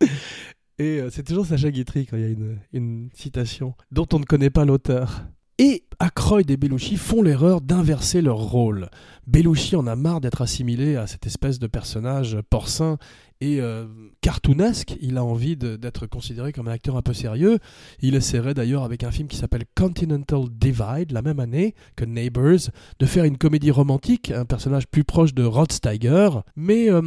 et 0.78 1.00
c'est 1.10 1.24
toujours 1.24 1.44
Sacha 1.44 1.70
Guitry 1.70 2.06
quand 2.06 2.16
il 2.16 2.22
y 2.22 2.34
a 2.34 2.34
une, 2.72 3.10
citation 3.12 3.74
dont 3.90 4.06
on 4.14 4.20
ne 4.20 4.24
connaît 4.24 4.48
pas 4.48 4.64
l'auteur. 4.64 5.26
Et 5.58 5.84
Ackroyd 5.98 6.50
et 6.50 6.56
Belushi 6.56 6.96
font 6.96 7.20
l'erreur 7.20 7.60
d'inverser 7.60 8.22
leur 8.22 8.38
rôle. 8.38 8.88
Belushi 9.26 9.76
en 9.76 9.86
a 9.86 9.96
marre 9.96 10.22
d'être 10.22 10.40
assimilé 10.40 10.96
à 10.96 11.06
cette 11.06 11.26
espèce 11.26 11.58
de 11.58 11.66
personnage 11.66 12.38
porcin 12.48 12.96
et 13.42 13.60
euh, 13.60 13.86
cartoonesque. 14.20 14.96
Il 15.00 15.18
a 15.18 15.24
envie 15.24 15.56
d'être 15.56 16.06
considéré 16.06 16.52
comme 16.52 16.68
un 16.68 16.72
acteur 16.72 16.96
un 16.96 17.02
peu 17.02 17.12
sérieux. 17.12 17.58
Il 18.00 18.14
essaierait 18.14 18.54
d'ailleurs 18.54 18.84
avec 18.84 19.02
un 19.02 19.10
film 19.10 19.26
qui 19.26 19.36
s'appelle 19.36 19.64
Continental 19.74 20.44
Divide, 20.48 21.10
la 21.10 21.22
même 21.22 21.40
année 21.40 21.74
que 21.96 22.04
Neighbors, 22.04 22.70
de 23.00 23.06
faire 23.06 23.24
une 23.24 23.38
comédie 23.38 23.72
romantique, 23.72 24.30
un 24.30 24.44
personnage 24.44 24.86
plus 24.86 25.02
proche 25.02 25.34
de 25.34 25.42
Rod 25.42 25.72
Steiger. 25.72 26.30
Mais 26.54 26.88
euh, 26.88 27.02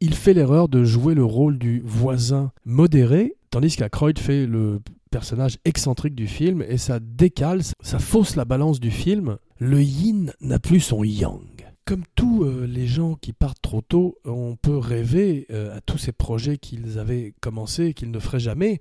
il 0.00 0.14
fait 0.14 0.34
l'erreur 0.34 0.68
de 0.68 0.82
jouer 0.82 1.14
le 1.14 1.24
rôle 1.24 1.56
du 1.56 1.82
voisin 1.84 2.50
modéré, 2.64 3.36
tandis 3.50 3.76
qu'Ackroyd 3.76 4.18
fait 4.18 4.44
le 4.44 4.80
personnage 5.12 5.58
excentrique 5.64 6.16
du 6.16 6.26
film 6.26 6.64
et 6.68 6.78
ça 6.78 6.98
décale, 6.98 7.62
ça 7.80 8.00
fausse 8.00 8.34
la 8.34 8.44
balance 8.44 8.80
du 8.80 8.90
film. 8.90 9.36
Le 9.58 9.80
yin 9.80 10.32
n'a 10.40 10.58
plus 10.58 10.80
son 10.80 11.04
yang. 11.04 11.55
Comme 11.86 12.02
tous 12.16 12.42
euh, 12.42 12.66
les 12.66 12.88
gens 12.88 13.14
qui 13.14 13.32
partent 13.32 13.62
trop 13.62 13.80
tôt, 13.80 14.18
on 14.24 14.56
peut 14.56 14.76
rêver 14.76 15.46
euh, 15.52 15.76
à 15.76 15.80
tous 15.80 15.98
ces 15.98 16.10
projets 16.10 16.58
qu'ils 16.58 16.98
avaient 16.98 17.32
commencés 17.40 17.86
et 17.86 17.94
qu'ils 17.94 18.10
ne 18.10 18.18
feraient 18.18 18.40
jamais. 18.40 18.80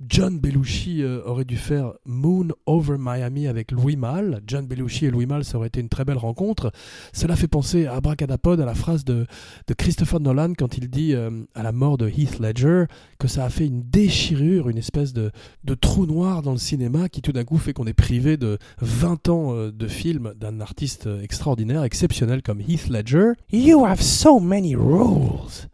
John 0.00 0.38
Belushi 0.38 1.02
euh, 1.02 1.22
aurait 1.24 1.44
dû 1.44 1.56
faire 1.56 1.92
Moon 2.04 2.48
over 2.66 2.96
Miami 2.98 3.46
avec 3.46 3.70
Louis 3.70 3.96
Malle. 3.96 4.40
John 4.46 4.66
Belushi 4.66 5.06
et 5.06 5.10
Louis 5.10 5.26
Malle, 5.26 5.44
ça 5.44 5.58
aurait 5.58 5.68
été 5.68 5.80
une 5.80 5.88
très 5.88 6.04
belle 6.04 6.18
rencontre. 6.18 6.72
Cela 7.12 7.36
fait 7.36 7.48
penser 7.48 7.86
à 7.86 7.94
Abracadapod, 7.94 8.60
à 8.60 8.64
la 8.64 8.74
phrase 8.74 9.04
de, 9.04 9.26
de 9.66 9.74
Christopher 9.74 10.20
Nolan 10.20 10.52
quand 10.56 10.76
il 10.78 10.88
dit 10.88 11.14
euh, 11.14 11.44
à 11.54 11.62
la 11.62 11.72
mort 11.72 11.98
de 11.98 12.08
Heath 12.08 12.38
Ledger 12.40 12.84
que 13.18 13.28
ça 13.28 13.44
a 13.44 13.50
fait 13.50 13.66
une 13.66 13.82
déchirure, 13.82 14.68
une 14.68 14.78
espèce 14.78 15.12
de, 15.12 15.30
de 15.64 15.74
trou 15.74 16.06
noir 16.06 16.42
dans 16.42 16.52
le 16.52 16.58
cinéma 16.58 17.08
qui 17.08 17.22
tout 17.22 17.32
d'un 17.32 17.44
coup 17.44 17.58
fait 17.58 17.72
qu'on 17.72 17.86
est 17.86 17.92
privé 17.92 18.36
de 18.36 18.58
20 18.80 19.28
ans 19.28 19.54
euh, 19.54 19.72
de 19.72 19.88
films 19.88 20.32
d'un 20.36 20.60
artiste 20.60 21.08
extraordinaire, 21.22 21.84
exceptionnel 21.84 22.42
comme 22.42 22.60
Heath 22.60 22.88
Ledger. 22.88 23.32
You 23.50 23.84
have 23.84 24.02
so 24.02 24.40
many 24.40 24.74
rules. 24.74 25.68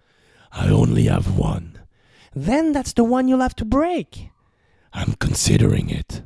I 0.52 0.70
only 0.70 1.08
have 1.08 1.38
one. 1.38 1.78
Then 2.35 2.73
that's 2.73 2.92
the 2.94 3.04
one 3.04 3.28
you'll 3.28 3.42
have 3.42 3.56
to 3.56 3.64
break. 3.64 4.30
I'm 4.92 5.14
considering 5.18 5.90
it. 5.90 6.25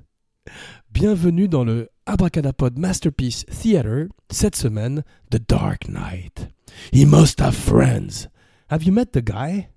Bienvenue 0.93 1.49
dans 1.49 1.65
le 1.65 1.89
Abracadapod 2.07 2.79
Masterpiece 2.79 3.45
Theater, 3.47 4.09
cette 4.31 4.57
semaine, 4.57 5.05
The 5.31 5.39
Dark 5.39 5.89
Knight. 5.89 6.49
He 6.93 7.05
must 7.05 7.41
have 7.41 7.55
friends. 7.55 8.29
Have 8.69 8.83
you 8.83 8.93
met 8.93 9.13
the 9.13 9.23
guy? 9.23 9.69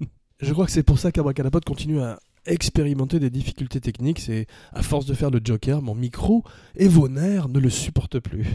Je 0.40 0.52
crois 0.52 0.66
que 0.66 0.72
c'est 0.72 0.82
pour 0.82 0.98
ça 0.98 1.10
qu'Abracadapod 1.10 1.64
continue 1.64 2.00
à 2.00 2.18
expérimenter 2.46 3.18
des 3.18 3.30
difficultés 3.30 3.80
techniques. 3.80 4.20
C'est 4.20 4.46
à 4.72 4.82
force 4.82 5.06
de 5.06 5.14
faire 5.14 5.30
le 5.30 5.40
Joker, 5.42 5.82
mon 5.82 5.94
micro 5.94 6.44
et 6.76 6.88
vos 6.88 7.08
nerfs 7.08 7.48
ne 7.48 7.58
le 7.58 7.70
supportent 7.70 8.20
plus. 8.20 8.46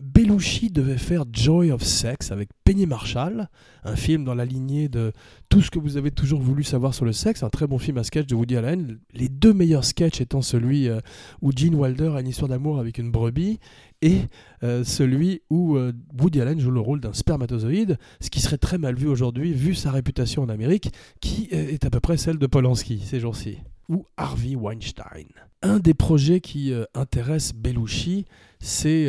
Belushi 0.00 0.70
devait 0.70 0.98
faire 0.98 1.24
Joy 1.30 1.70
of 1.70 1.82
Sex 1.82 2.32
avec 2.32 2.50
Penny 2.64 2.86
Marshall, 2.86 3.48
un 3.84 3.96
film 3.96 4.24
dans 4.24 4.34
la 4.34 4.44
lignée 4.44 4.88
de 4.88 5.12
tout 5.48 5.60
ce 5.60 5.70
que 5.70 5.78
vous 5.78 5.96
avez 5.96 6.10
toujours 6.10 6.40
voulu 6.40 6.64
savoir 6.64 6.94
sur 6.94 7.04
le 7.04 7.12
sexe, 7.12 7.42
un 7.42 7.50
très 7.50 7.66
bon 7.66 7.78
film 7.78 7.98
à 7.98 8.04
sketch 8.04 8.26
de 8.26 8.34
Woody 8.34 8.56
Allen. 8.56 8.98
Les 9.12 9.28
deux 9.28 9.52
meilleurs 9.52 9.84
sketchs 9.84 10.20
étant 10.20 10.42
celui 10.42 10.88
euh, 10.88 11.00
où 11.42 11.52
Gene 11.54 11.74
Wilder 11.74 12.12
a 12.16 12.20
une 12.20 12.28
histoire 12.28 12.48
d'amour 12.48 12.78
avec 12.78 12.98
une 12.98 13.10
brebis 13.10 13.58
et 14.02 14.22
euh, 14.62 14.84
celui 14.84 15.42
où 15.50 15.76
euh, 15.76 15.92
Woody 16.20 16.40
Allen 16.40 16.58
joue 16.58 16.70
le 16.70 16.80
rôle 16.80 17.00
d'un 17.00 17.12
spermatozoïde, 17.12 17.98
ce 18.20 18.30
qui 18.30 18.40
serait 18.40 18.58
très 18.58 18.78
mal 18.78 18.96
vu 18.96 19.08
aujourd'hui 19.08 19.52
vu 19.52 19.74
sa 19.74 19.90
réputation 19.90 20.42
en 20.42 20.48
Amérique, 20.48 20.90
qui 21.20 21.48
est 21.50 21.84
à 21.84 21.90
peu 21.90 22.00
près 22.00 22.16
celle 22.16 22.38
de 22.38 22.46
Polanski 22.46 23.00
ces 23.04 23.20
jours-ci 23.20 23.58
ou 23.88 24.06
Harvey 24.16 24.54
Weinstein. 24.54 25.28
Un 25.62 25.78
des 25.78 25.94
projets 25.94 26.40
qui 26.40 26.72
intéresse 26.94 27.52
Belushi, 27.54 28.24
c'est 28.58 29.08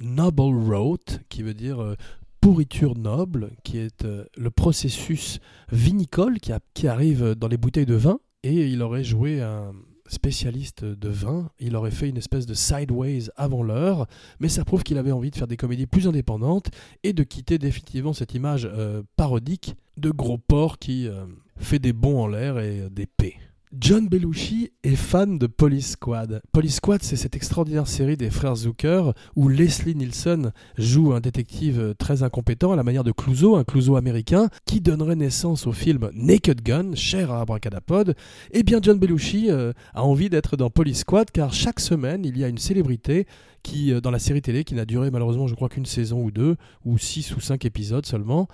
Noble 0.00 0.72
Rot, 0.72 0.98
qui 1.28 1.42
veut 1.42 1.54
dire 1.54 1.80
euh, 1.80 1.94
pourriture 2.40 2.96
noble, 2.96 3.50
qui 3.64 3.78
est 3.78 4.04
euh, 4.04 4.24
le 4.36 4.50
processus 4.50 5.40
vinicole 5.72 6.38
qui, 6.38 6.86
arrive 6.86 7.34
dans 7.34 7.48
les 7.48 7.56
bouteilles 7.56 7.86
de 7.86 7.94
vin. 7.94 8.20
Et 8.44 8.68
il 8.68 8.82
aurait 8.82 9.02
joué 9.02 9.42
un 9.42 9.72
spécialiste 10.06 10.84
de 10.84 11.08
vin, 11.08 11.50
il 11.58 11.76
aurait 11.76 11.90
fait 11.90 12.08
une 12.08 12.16
espèce 12.16 12.46
de 12.46 12.54
sideways 12.54 13.24
avant 13.36 13.62
l'heure, 13.62 14.06
mais 14.40 14.48
ça 14.48 14.64
prouve 14.64 14.82
qu'il 14.82 14.96
avait 14.96 15.12
envie 15.12 15.30
de 15.30 15.36
faire 15.36 15.48
des 15.48 15.58
comédies 15.58 15.86
plus 15.86 16.06
indépendantes 16.06 16.70
et 17.02 17.12
de 17.12 17.24
quitter 17.24 17.58
définitivement 17.58 18.14
cette 18.14 18.32
image 18.32 18.66
euh, 18.72 19.02
parodique 19.16 19.74
de 19.98 20.10
gros 20.10 20.38
porc 20.38 20.78
qui 20.78 21.08
fait 21.56 21.80
des 21.80 21.92
bons 21.92 22.22
en 22.22 22.28
l'air 22.28 22.58
et 22.58 22.88
des 22.90 23.06
P. 23.06 23.36
John 23.76 24.08
Belushi 24.08 24.70
est 24.82 24.96
fan 24.96 25.38
de 25.38 25.46
Police 25.46 25.90
Squad. 25.90 26.40
Police 26.52 26.76
Squad, 26.76 27.02
c'est 27.02 27.16
cette 27.16 27.36
extraordinaire 27.36 27.86
série 27.86 28.16
des 28.16 28.30
frères 28.30 28.56
Zucker 28.56 29.12
où 29.36 29.48
Leslie 29.48 29.94
Nielsen 29.94 30.52
joue 30.78 31.12
un 31.12 31.20
détective 31.20 31.94
très 31.98 32.22
incompétent 32.22 32.72
à 32.72 32.76
la 32.76 32.82
manière 32.82 33.04
de 33.04 33.12
Clouseau, 33.12 33.56
un 33.56 33.64
Clouseau 33.64 33.96
américain, 33.96 34.48
qui 34.64 34.80
donnerait 34.80 35.16
naissance 35.16 35.66
au 35.66 35.72
film 35.72 36.08
Naked 36.14 36.62
Gun, 36.62 36.94
cher 36.94 37.30
à 37.30 37.42
Abracadapod. 37.42 38.14
Eh 38.52 38.62
bien, 38.62 38.78
John 38.80 38.98
Belushi 38.98 39.50
euh, 39.50 39.74
a 39.92 40.02
envie 40.02 40.30
d'être 40.30 40.56
dans 40.56 40.70
Police 40.70 41.00
Squad 41.00 41.30
car 41.30 41.52
chaque 41.52 41.80
semaine, 41.80 42.24
il 42.24 42.38
y 42.38 42.44
a 42.44 42.48
une 42.48 42.58
célébrité 42.58 43.26
qui, 43.62 43.92
euh, 43.92 44.00
dans 44.00 44.10
la 44.10 44.18
série 44.18 44.42
télé 44.42 44.64
qui 44.64 44.74
n'a 44.74 44.84
duré 44.84 45.10
malheureusement, 45.10 45.46
je 45.46 45.54
crois 45.54 45.68
qu'une 45.68 45.86
saison 45.86 46.22
ou 46.22 46.30
deux, 46.30 46.56
ou 46.84 46.98
six 46.98 47.34
ou 47.34 47.40
cinq 47.40 47.64
épisodes 47.64 48.06
seulement. 48.06 48.48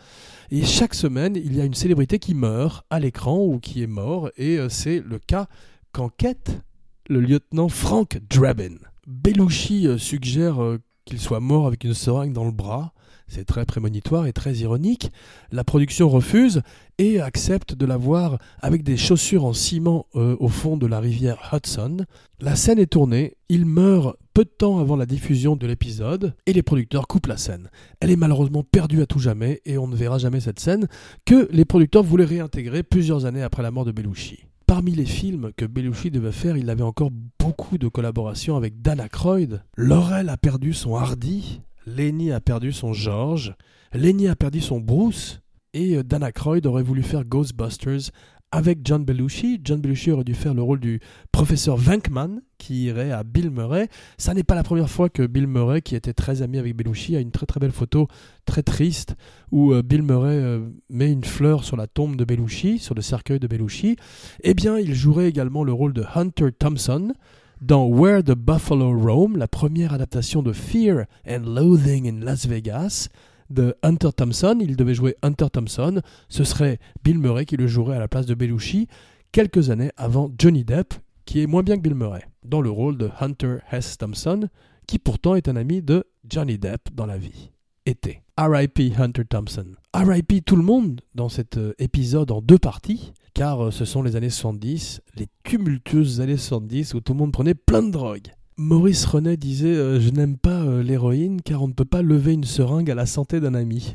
Et 0.51 0.63
chaque 0.65 0.95
semaine, 0.95 1.37
il 1.37 1.55
y 1.55 1.61
a 1.61 1.65
une 1.65 1.75
célébrité 1.75 2.19
qui 2.19 2.35
meurt 2.35 2.85
à 2.91 3.01
l'écran 3.01 3.39
ou 3.45 3.59
qui 3.59 3.83
est 3.83 3.89
mort, 3.89 4.31
et 4.37 4.59
euh, 4.59 4.69
c'est 4.69 5.01
le 5.01 5.19
cas 5.19 5.49
qu'enquête 5.93 6.61
le 7.09 7.21
lieutenant 7.21 7.69
Frank 7.69 8.19
Drabin. 8.31 8.77
Belushi 9.07 9.87
euh, 9.87 9.99
suggère 9.99 10.59
qu'il 11.05 11.21
soit 11.21 11.41
mort 11.41 11.67
avec 11.67 11.85
une 11.85 11.95
seringue 11.95 12.33
dans 12.33 12.47
le 12.47 12.53
bras. 12.53 12.94
C'est 13.27 13.45
très 13.45 13.65
prémonitoire 13.65 14.27
et 14.27 14.33
très 14.33 14.55
ironique. 14.57 15.11
La 15.51 15.65
production 15.65 16.09
refuse 16.09 16.63
et 16.99 17.21
accepte 17.21 17.75
de 17.75 17.87
la 17.87 17.97
voir 17.97 18.39
avec 18.61 18.83
des 18.83 18.97
chaussures 18.97 19.45
en 19.45 19.53
ciment 19.53 20.07
au 20.15 20.49
fond 20.49 20.77
de 20.77 20.87
la 20.87 21.01
rivière 21.01 21.51
Hudson. 21.53 22.05
La 22.41 22.55
scène 22.55 22.79
est 22.79 22.87
tournée, 22.93 23.37
il 23.49 23.67
meurt 23.67 24.17
peu 24.35 24.45
de 24.45 24.51
temps 24.51 24.79
avant 24.79 24.97
la 24.97 25.07
diffusion 25.07 25.57
de 25.57 25.67
l'épisode, 25.67 26.35
et 26.47 26.53
les 26.53 26.63
producteurs 26.63 27.07
coupent 27.07 27.29
la 27.29 27.37
scène. 27.37 27.71
Elle 28.01 28.11
est 28.11 28.17
malheureusement 28.17 28.65
perdue 28.65 29.01
à 29.01 29.07
tout 29.07 29.21
jamais, 29.21 29.61
et 29.65 29.79
on 29.79 29.87
ne 29.87 29.95
verra 29.97 30.19
jamais 30.19 30.41
cette 30.41 30.59
scène, 30.59 30.89
que 31.25 31.49
les 31.53 31.65
producteurs 31.65 32.03
voulaient 32.03 32.25
réintégrer 32.25 32.83
plusieurs 32.83 33.27
années 33.27 33.43
après 33.43 33.63
la 33.63 33.71
mort 33.71 33.85
de 33.85 33.93
Belushi. 33.93 34.47
Parmi 34.67 34.93
les 34.93 35.07
films 35.07 35.53
que 35.57 35.65
Belushi 35.65 36.11
devait 36.11 36.33
faire, 36.33 36.57
il 36.57 36.69
avait 36.69 36.83
encore 36.83 37.11
beaucoup 37.39 37.79
de 37.79 37.87
collaborations 37.87 38.57
avec 38.57 38.83
Dana 38.83 39.05
Aykroyd. 39.05 39.63
Laurel 39.77 40.29
a 40.29 40.37
perdu 40.37 40.73
son 40.73 40.97
Hardy, 40.97 41.61
Lenny 41.87 42.33
a 42.33 42.41
perdu 42.41 42.73
son 42.73 42.93
George, 42.93 43.55
Lenny 43.93 44.29
a 44.29 44.37
perdu 44.37 44.61
son 44.61 44.81
Bruce, 44.81 45.41
et 45.75 46.03
Dana 46.05 46.29
Aykroyd 46.29 46.67
aurait 46.67 46.85
voulu 46.85 47.03
faire 47.03 47.25
Ghostbusters 47.25 48.11
avec 48.55 48.79
John 48.85 49.05
Belushi. 49.05 49.61
John 49.65 49.81
Belushi 49.81 50.13
aurait 50.13 50.23
dû 50.23 50.35
faire 50.35 50.55
le 50.55 50.63
rôle 50.63 50.79
du 50.79 51.01
professeur 51.33 51.77
Venkman 51.77 52.41
qui 52.57 52.85
irait 52.85 53.11
à 53.11 53.25
Bill 53.25 53.51
Murray. 53.51 53.89
Ça 54.17 54.33
n'est 54.33 54.45
pas 54.45 54.55
la 54.55 54.63
première 54.63 54.89
fois 54.89 55.09
que 55.09 55.27
Bill 55.27 55.49
Murray, 55.49 55.83
qui 55.83 55.97
était 55.97 56.13
très 56.13 56.43
ami 56.43 56.59
avec 56.59 56.77
Belushi, 56.77 57.17
a 57.17 57.21
une 57.21 57.33
très 57.33 57.47
très 57.47 57.59
belle 57.59 57.73
photo 57.73 58.07
très 58.47 58.63
triste 58.63 59.17
où 59.51 59.73
euh, 59.73 59.83
Bill 59.83 60.03
Murray 60.03 60.37
euh, 60.37 60.61
met 60.89 61.11
une 61.11 61.25
fleur 61.25 61.65
sur 61.65 61.77
la 61.77 61.89
tombe 61.89 62.15
de 62.15 62.25
Belushi, 62.25 62.79
sur 62.79 62.95
le 62.95 63.03
cercueil 63.03 63.41
de 63.41 63.49
Belushi. 63.49 63.97
Eh 64.45 64.55
bien, 64.55 64.79
il 64.79 64.95
jouerait 64.95 65.29
également 65.29 65.65
le 65.65 65.73
rôle 65.73 65.93
de 65.93 66.05
Hunter 66.15 66.53
Thompson 66.57 67.13
dans 67.61 67.87
Where 67.87 68.23
the 68.23 68.33
Buffalo 68.33 68.99
Roam, 68.99 69.37
la 69.37 69.49
première 69.49 69.93
adaptation 69.93 70.43
de 70.43 70.53
Fear 70.53 71.07
and 71.29 71.45
Loathing 71.45 72.09
in 72.09 72.25
Las 72.25 72.47
Vegas 72.47 73.09
de 73.51 73.75
Hunter 73.83 74.11
Thompson. 74.17 74.59
Il 74.61 74.77
devait 74.77 74.95
jouer 74.95 75.17
Hunter 75.23 75.51
Thompson. 75.53 76.01
Ce 76.29 76.45
serait 76.45 76.79
Bill 77.03 77.19
Murray 77.19 77.45
qui 77.45 77.57
le 77.57 77.67
jouerait 77.67 77.97
à 77.97 78.01
la 78.01 78.09
place 78.09 78.27
de 78.27 78.35
Belushi 78.35 78.89
quelques 79.33 79.71
années 79.71 79.91
avant 79.97 80.31
Johnny 80.39 80.65
Depp, 80.65 80.95
qui 81.25 81.43
est 81.43 81.47
moins 81.47 81.63
bien 81.63 81.77
que 81.77 81.83
Bill 81.83 81.95
Murray, 81.95 82.25
dans 82.45 82.61
le 82.61 82.71
rôle 82.71 82.97
de 82.97 83.11
Hunter 83.21 83.59
S. 83.73 83.99
Thompson, 83.99 84.49
qui 84.87 84.99
pourtant 84.99 85.35
est 85.35 85.49
un 85.49 85.57
ami 85.57 85.83
de 85.83 86.05
Johnny 86.29 86.59
Depp 86.59 86.91
dans 86.93 87.07
la 87.07 87.19
vie. 87.19 87.51
Était. 87.87 88.23
R.I.P. 88.39 88.93
Hunter 88.99 89.25
Thompson. 89.25 89.75
R.I.P. 89.95 90.41
tout 90.41 90.57
le 90.57 90.65
monde 90.65 91.03
dans 91.15 91.29
cet 91.29 91.57
euh, 91.57 91.73
épisode 91.79 92.33
en 92.33 92.43
deux 92.43 92.59
parties, 92.59 93.13
car 93.33 93.67
euh, 93.67 93.71
ce 93.71 93.85
sont 93.85 94.03
les 94.03 94.17
années 94.17 94.29
70, 94.29 95.01
les 95.15 95.29
tumultueuses 95.45 96.21
années 96.21 96.37
70 96.37 96.95
où 96.95 97.01
tout 97.01 97.13
le 97.13 97.19
monde 97.21 97.31
prenait 97.31 97.55
plein 97.55 97.81
de 97.81 97.93
drogues. 97.93 98.33
Maurice 98.57 99.05
Renet 99.05 99.37
disait 99.37 99.69
euh, 99.69 100.01
Je 100.01 100.11
n'aime 100.11 100.37
pas 100.37 100.65
l'héroïne 100.83 101.43
car 101.43 101.63
on 101.63 101.69
ne 101.69 101.73
peut 101.73 101.85
pas 101.85 102.03
lever 102.03 102.33
une 102.33 102.43
seringue 102.43 102.91
à 102.91 102.97
la 102.97 103.07
santé 103.07 103.39
d'un 103.39 103.55
ami. 103.55 103.95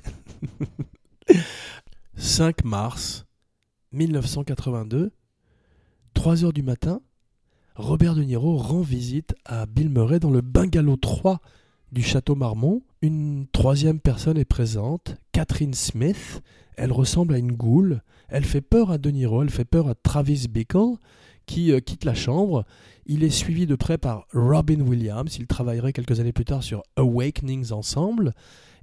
5 2.16 2.64
mars 2.64 3.26
1982, 3.92 5.12
3 6.14 6.46
heures 6.46 6.54
du 6.54 6.64
matin, 6.64 7.02
Robert 7.76 8.16
De 8.16 8.24
Niro 8.24 8.56
rend 8.56 8.84
visite 8.84 9.36
à 9.44 9.66
Bill 9.66 9.90
Murray 9.90 10.22
dans 10.22 10.32
le 10.32 10.40
bungalow 10.40 10.96
3 10.96 11.42
du 11.92 12.04
château 12.04 12.36
Marmont. 12.36 12.84
Une 13.02 13.48
troisième 13.54 14.02
personne 14.02 14.38
est 14.38 14.46
présente, 14.46 15.16
Catherine 15.32 15.74
Smith. 15.74 16.42
Elle 16.76 16.92
ressemble 16.92 17.34
à 17.34 17.38
une 17.38 17.54
goule. 17.54 18.02
Elle 18.28 18.44
fait 18.44 18.62
peur 18.62 18.92
à 18.92 18.98
De 18.98 19.10
Niro, 19.10 19.42
elle 19.42 19.50
fait 19.50 19.64
peur 19.64 19.88
à 19.88 19.96
Travis 19.96 20.48
Bickle, 20.50 20.98
qui 21.46 21.72
euh, 21.72 21.80
quitte 21.80 22.04
la 22.04 22.14
chambre. 22.14 22.66
Il 23.06 23.24
est 23.24 23.30
suivi 23.30 23.66
de 23.66 23.76
près 23.76 23.98
par 23.98 24.28
Robin 24.34 24.82
Williams. 24.82 25.38
Ils 25.38 25.48
travailleraient 25.48 25.94
quelques 25.94 26.20
années 26.20 26.34
plus 26.34 26.44
tard 26.44 26.62
sur 26.62 26.84
Awakenings 26.98 27.72
ensemble. 27.72 28.34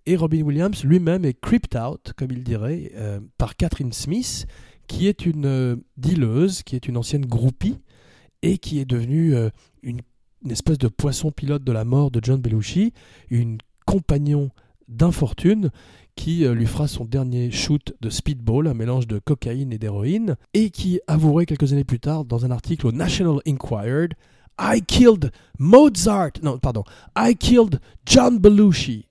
Et 0.06 0.16
Robin 0.16 0.40
Williams 0.40 0.82
lui-même 0.82 1.26
est 1.26 1.38
creeped 1.38 1.78
out, 1.78 2.14
comme 2.16 2.30
il 2.30 2.42
dirait, 2.42 2.92
euh, 2.94 3.20
par 3.36 3.54
Catherine 3.54 3.92
Smith, 3.92 4.46
qui 4.86 5.08
est 5.08 5.26
une 5.26 5.44
euh, 5.44 5.76
qui 6.64 6.74
est 6.74 6.88
une 6.88 6.96
ancienne 6.96 7.26
groupie, 7.26 7.76
et 8.40 8.56
qui 8.56 8.78
est 8.78 8.86
devenue 8.86 9.34
une, 9.82 10.00
une, 10.42 10.50
espèce 10.50 10.78
de 10.78 10.88
poisson 10.88 11.32
pilote 11.32 11.64
de 11.64 11.72
la 11.72 11.84
mort 11.84 12.10
de 12.10 12.20
John 12.22 12.40
Belushi, 12.40 12.92
une 13.30 13.58
compagnon 13.86 14.50
d'infortune 14.88 15.70
qui 16.16 16.44
euh, 16.44 16.54
lui 16.54 16.66
fera 16.66 16.88
son 16.88 17.04
dernier 17.04 17.50
shoot 17.50 17.94
de 18.00 18.10
speedball, 18.10 18.66
un 18.66 18.74
mélange 18.74 19.06
de 19.06 19.18
cocaïne 19.18 19.72
et 19.72 19.78
d'héroïne, 19.78 20.36
et 20.54 20.70
qui 20.70 21.00
avouerait 21.06 21.46
quelques 21.46 21.72
années 21.72 21.84
plus 21.84 22.00
tard 22.00 22.24
dans 22.24 22.44
un 22.44 22.50
article 22.50 22.86
au 22.86 22.92
National 22.92 23.38
Enquirer 23.46 24.08
I 24.58 24.80
killed 24.86 25.30
Mozart. 25.58 26.32
Non, 26.42 26.58
pardon. 26.58 26.84
I 27.16 27.34
killed 27.34 27.80
John 28.06 28.38
Belushi. 28.38 29.06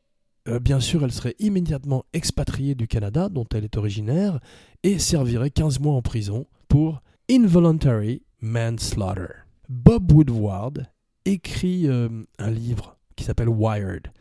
Euh, 0.48 0.60
bien 0.60 0.80
sûr, 0.80 1.04
elle 1.04 1.12
serait 1.12 1.36
immédiatement 1.40 2.06
expatriée 2.14 2.76
du 2.76 2.88
Canada, 2.88 3.30
dont 3.30 3.46
elle 3.54 3.64
est 3.64 3.78
originaire, 3.78 4.40
et 4.84 5.00
servirait 5.00 5.52
15 5.52 5.80
mois 5.80 5.94
en 5.94 6.02
prison 6.02 6.48
pour 6.68 7.02
involuntary 7.30 8.24
manslaughter. 8.42 9.34
Bob 9.70 10.12
Woodward 10.12 10.88
écrit 11.26 11.88
euh, 11.88 12.10
un 12.38 12.52
livre 12.52 12.98
qui 13.16 13.24
s'appelle 13.24 13.50
Wired. 13.50 14.12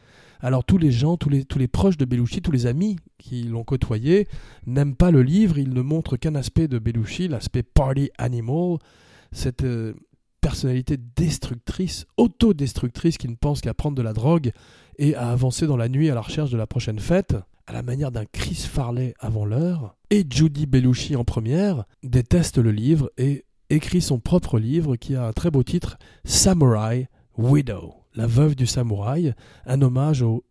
Alors 0.45 0.63
tous 0.63 0.77
les 0.77 0.93
gens, 0.93 1.17
tous 1.17 1.31
les, 1.31 1.69
proches 1.69 1.97
de 1.97 2.05
Belushi, 2.05 2.43
tous 2.43 2.53
les 2.53 2.67
amis 2.67 2.97
qui 3.17 3.45
l'ont 3.45 3.65
côtoyé, 3.65 4.29
n'aiment 4.67 4.95
pas 4.95 5.11
le 5.11 5.23
livre, 5.23 5.57
il 5.57 5.73
ne 5.73 5.81
montre 5.81 6.19
qu'un 6.19 6.35
aspect 6.35 6.69
de 6.69 6.79
Belushi, 6.79 7.29
l'aspect 7.29 7.63
party 7.63 8.11
animal, 8.19 8.77
cette 9.33 9.65
euh, 9.65 9.95
personnalité 10.43 10.99
destructrice, 11.17 12.05
autodestructrice 12.19 13.17
qui 13.17 13.27
ne 13.27 13.37
pense 13.37 13.63
qu'à 13.63 13.73
prendre 13.73 13.97
de 13.97 14.03
la 14.03 14.13
drogue 14.13 14.53
et 14.99 15.15
à 15.15 15.31
avancer 15.31 15.67
dans 15.67 15.79
la 15.79 15.89
nuit 15.89 16.11
à 16.11 16.15
la 16.15 16.21
recherche 16.21 16.51
de 16.51 16.59
la 16.59 16.67
prochaine 16.67 16.99
fête, 16.99 17.35
à 17.67 17.73
la 17.73 17.83
manière 17.83 18.13
d'un 18.13 18.27
Chris 18.27 18.69
Farley 18.71 19.15
avant 19.21 19.47
l'heure. 19.47 19.97
Et 20.11 20.27
Judy 20.29 20.67
Belushi 20.67 21.17
en 21.17 21.25
première 21.25 21.87
déteste 22.03 22.59
le 22.59 22.71
livre 22.71 23.11
et 23.17 23.47
écrit 23.71 24.03
son 24.03 24.19
propre 24.19 24.59
livre 24.59 24.97
qui 24.97 25.15
a 25.15 25.27
un 25.27 25.33
très 25.33 25.51
beau 25.51 25.63
titre, 25.63 25.97
Samurai 26.27 27.09
Widow 27.39 28.04
la 28.15 28.27
veuve 28.27 28.55
du 28.55 28.67
samouraï, 28.67 29.35
un 29.67 29.83
hommage 29.83 30.23
au 30.23 30.45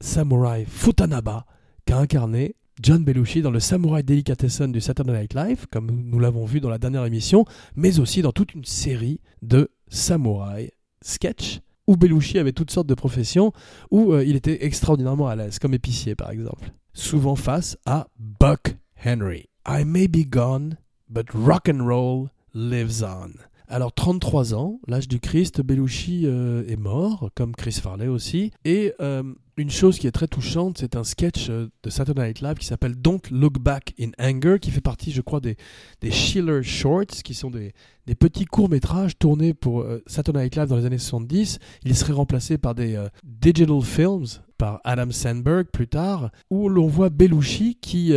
samouraï 0.00 0.64
Futanaba 0.66 1.46
qu'a 1.84 1.98
incarné 1.98 2.54
John 2.80 3.04
Belushi 3.04 3.42
dans 3.42 3.50
le 3.50 3.58
Samouraï 3.58 4.04
Delicatessen 4.04 4.70
du 4.70 4.80
Saturday 4.80 5.12
Night 5.12 5.34
Live, 5.34 5.66
comme 5.70 5.90
nous 5.90 6.20
l'avons 6.20 6.44
vu 6.44 6.60
dans 6.60 6.68
la 6.68 6.78
dernière 6.78 7.04
émission, 7.04 7.44
mais 7.74 7.98
aussi 7.98 8.22
dans 8.22 8.30
toute 8.30 8.54
une 8.54 8.64
série 8.64 9.20
de 9.42 9.68
samouraï 9.88 10.70
sketch 11.02 11.60
où 11.88 11.96
Belushi 11.96 12.38
avait 12.38 12.52
toutes 12.52 12.70
sortes 12.70 12.86
de 12.86 12.94
professions, 12.94 13.52
où 13.90 14.12
euh, 14.12 14.22
il 14.24 14.36
était 14.36 14.64
extraordinairement 14.64 15.26
à 15.26 15.34
l'aise, 15.34 15.58
comme 15.58 15.74
épicier 15.74 16.14
par 16.14 16.30
exemple. 16.30 16.70
Souvent 16.92 17.34
face 17.34 17.78
à 17.86 18.06
Buck 18.18 18.76
Henry. 19.04 19.48
I 19.66 19.84
may 19.84 20.06
be 20.06 20.28
gone, 20.28 20.76
but 21.08 21.26
rock 21.32 21.68
and 21.68 21.86
roll 21.86 22.28
lives 22.54 23.02
on. 23.02 23.32
Alors 23.70 23.92
33 23.92 24.54
ans, 24.54 24.80
l'âge 24.88 25.08
du 25.08 25.20
Christ, 25.20 25.60
Belushi 25.60 26.22
euh, 26.24 26.64
est 26.66 26.76
mort, 26.76 27.30
comme 27.34 27.54
Chris 27.54 27.78
Farley 27.82 28.08
aussi. 28.08 28.50
Et 28.64 28.94
euh, 29.00 29.22
une 29.58 29.68
chose 29.70 29.98
qui 29.98 30.06
est 30.06 30.10
très 30.10 30.26
touchante, 30.26 30.78
c'est 30.78 30.96
un 30.96 31.04
sketch 31.04 31.50
euh, 31.50 31.68
de 31.82 31.90
Saturday 31.90 32.28
Night 32.28 32.40
Live 32.40 32.54
qui 32.54 32.64
s'appelle 32.64 32.94
Don't 32.94 33.20
Look 33.30 33.58
Back 33.58 33.92
in 34.00 34.10
Anger, 34.18 34.56
qui 34.58 34.70
fait 34.70 34.80
partie, 34.80 35.12
je 35.12 35.20
crois, 35.20 35.40
des, 35.40 35.56
des 36.00 36.10
Schiller 36.10 36.62
Shorts, 36.62 37.22
qui 37.22 37.34
sont 37.34 37.50
des, 37.50 37.74
petits 38.18 38.46
courts-métrages 38.46 39.18
tournés 39.18 39.52
pour 39.52 39.84
Saturday 40.06 40.44
Night 40.44 40.56
Live 40.56 40.68
dans 40.68 40.76
les 40.76 40.86
années 40.86 40.96
70. 40.96 41.58
Il 41.84 41.94
serait 41.94 42.14
remplacé 42.14 42.56
par 42.56 42.74
des 42.74 42.98
digital 43.22 43.82
films, 43.82 44.24
par 44.56 44.80
Adam 44.84 45.10
Sandberg 45.10 45.66
plus 45.70 45.88
tard, 45.88 46.30
où 46.48 46.70
l'on 46.70 46.86
voit 46.86 47.10
Belushi 47.10 47.76
qui 47.82 48.14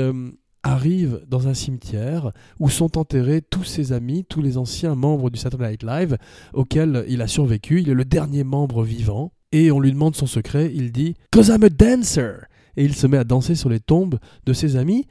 arrive 0.64 1.24
dans 1.28 1.48
un 1.48 1.54
cimetière 1.54 2.32
où 2.60 2.70
sont 2.70 2.98
enterrés 2.98 3.42
tous 3.42 3.64
ses 3.64 3.94
amis, 3.94 4.26
tous 4.26 4.42
les 4.42 4.58
anciens 4.58 4.96
membres 4.96 5.30
du 5.30 5.40
Saturday 5.40 5.70
Night 5.70 5.84
Live 5.84 6.18
auxquels 6.54 7.06
il 7.08 7.22
a 7.22 7.28
survécu. 7.28 7.82
Il 7.82 7.90
est 7.90 7.94
le 7.94 8.06
dernier 8.06 8.44
membre 8.44 8.84
vivant 8.84 9.34
et 9.52 9.72
on 9.72 9.80
lui 9.80 9.92
demande 9.92 10.16
son 10.16 10.28
secret. 10.28 10.72
Il 10.74 10.92
dit 10.92 11.16
Cause 11.32 11.48
I'm 11.48 11.64
a 11.64 11.70
dancer 11.70 12.46
et 12.78 12.86
il 12.86 12.96
se 12.96 13.08
met 13.08 13.18
à 13.18 13.24
danser 13.24 13.56
sur 13.56 13.70
les 13.70 13.80
tombes 13.80 14.20
de 14.46 14.54
ses 14.54 14.76
amis. 14.76 15.08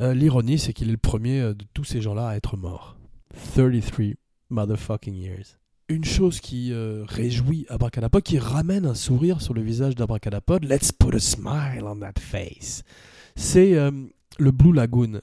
Euh, 0.00 0.14
l'ironie, 0.14 0.58
c'est 0.58 0.72
qu'il 0.72 0.88
est 0.88 0.92
le 0.92 0.98
premier 0.98 1.40
de 1.40 1.64
tous 1.74 1.84
ces 1.84 2.00
gens-là 2.00 2.28
à 2.28 2.36
être 2.36 2.56
mort. 2.56 2.98
33 3.54 4.14
motherfucking 4.50 5.14
years. 5.14 5.58
Une 5.88 6.04
chose 6.04 6.40
qui 6.40 6.72
euh, 6.72 7.04
réjouit 7.06 7.64
Abracadapod, 7.70 8.22
qui 8.22 8.38
ramène 8.38 8.84
un 8.84 8.94
sourire 8.94 9.40
sur 9.40 9.54
le 9.54 9.62
visage 9.62 9.94
d'Abracadapod. 9.94 10.64
Let's 10.64 10.92
put 10.92 11.14
a 11.14 11.18
smile 11.18 11.84
on 11.84 11.96
that 12.00 12.20
face. 12.20 12.82
C'est 13.36 13.74
euh, 13.74 13.90
le 14.38 14.50
Blue 14.50 14.72
Lagoon. 14.72 15.20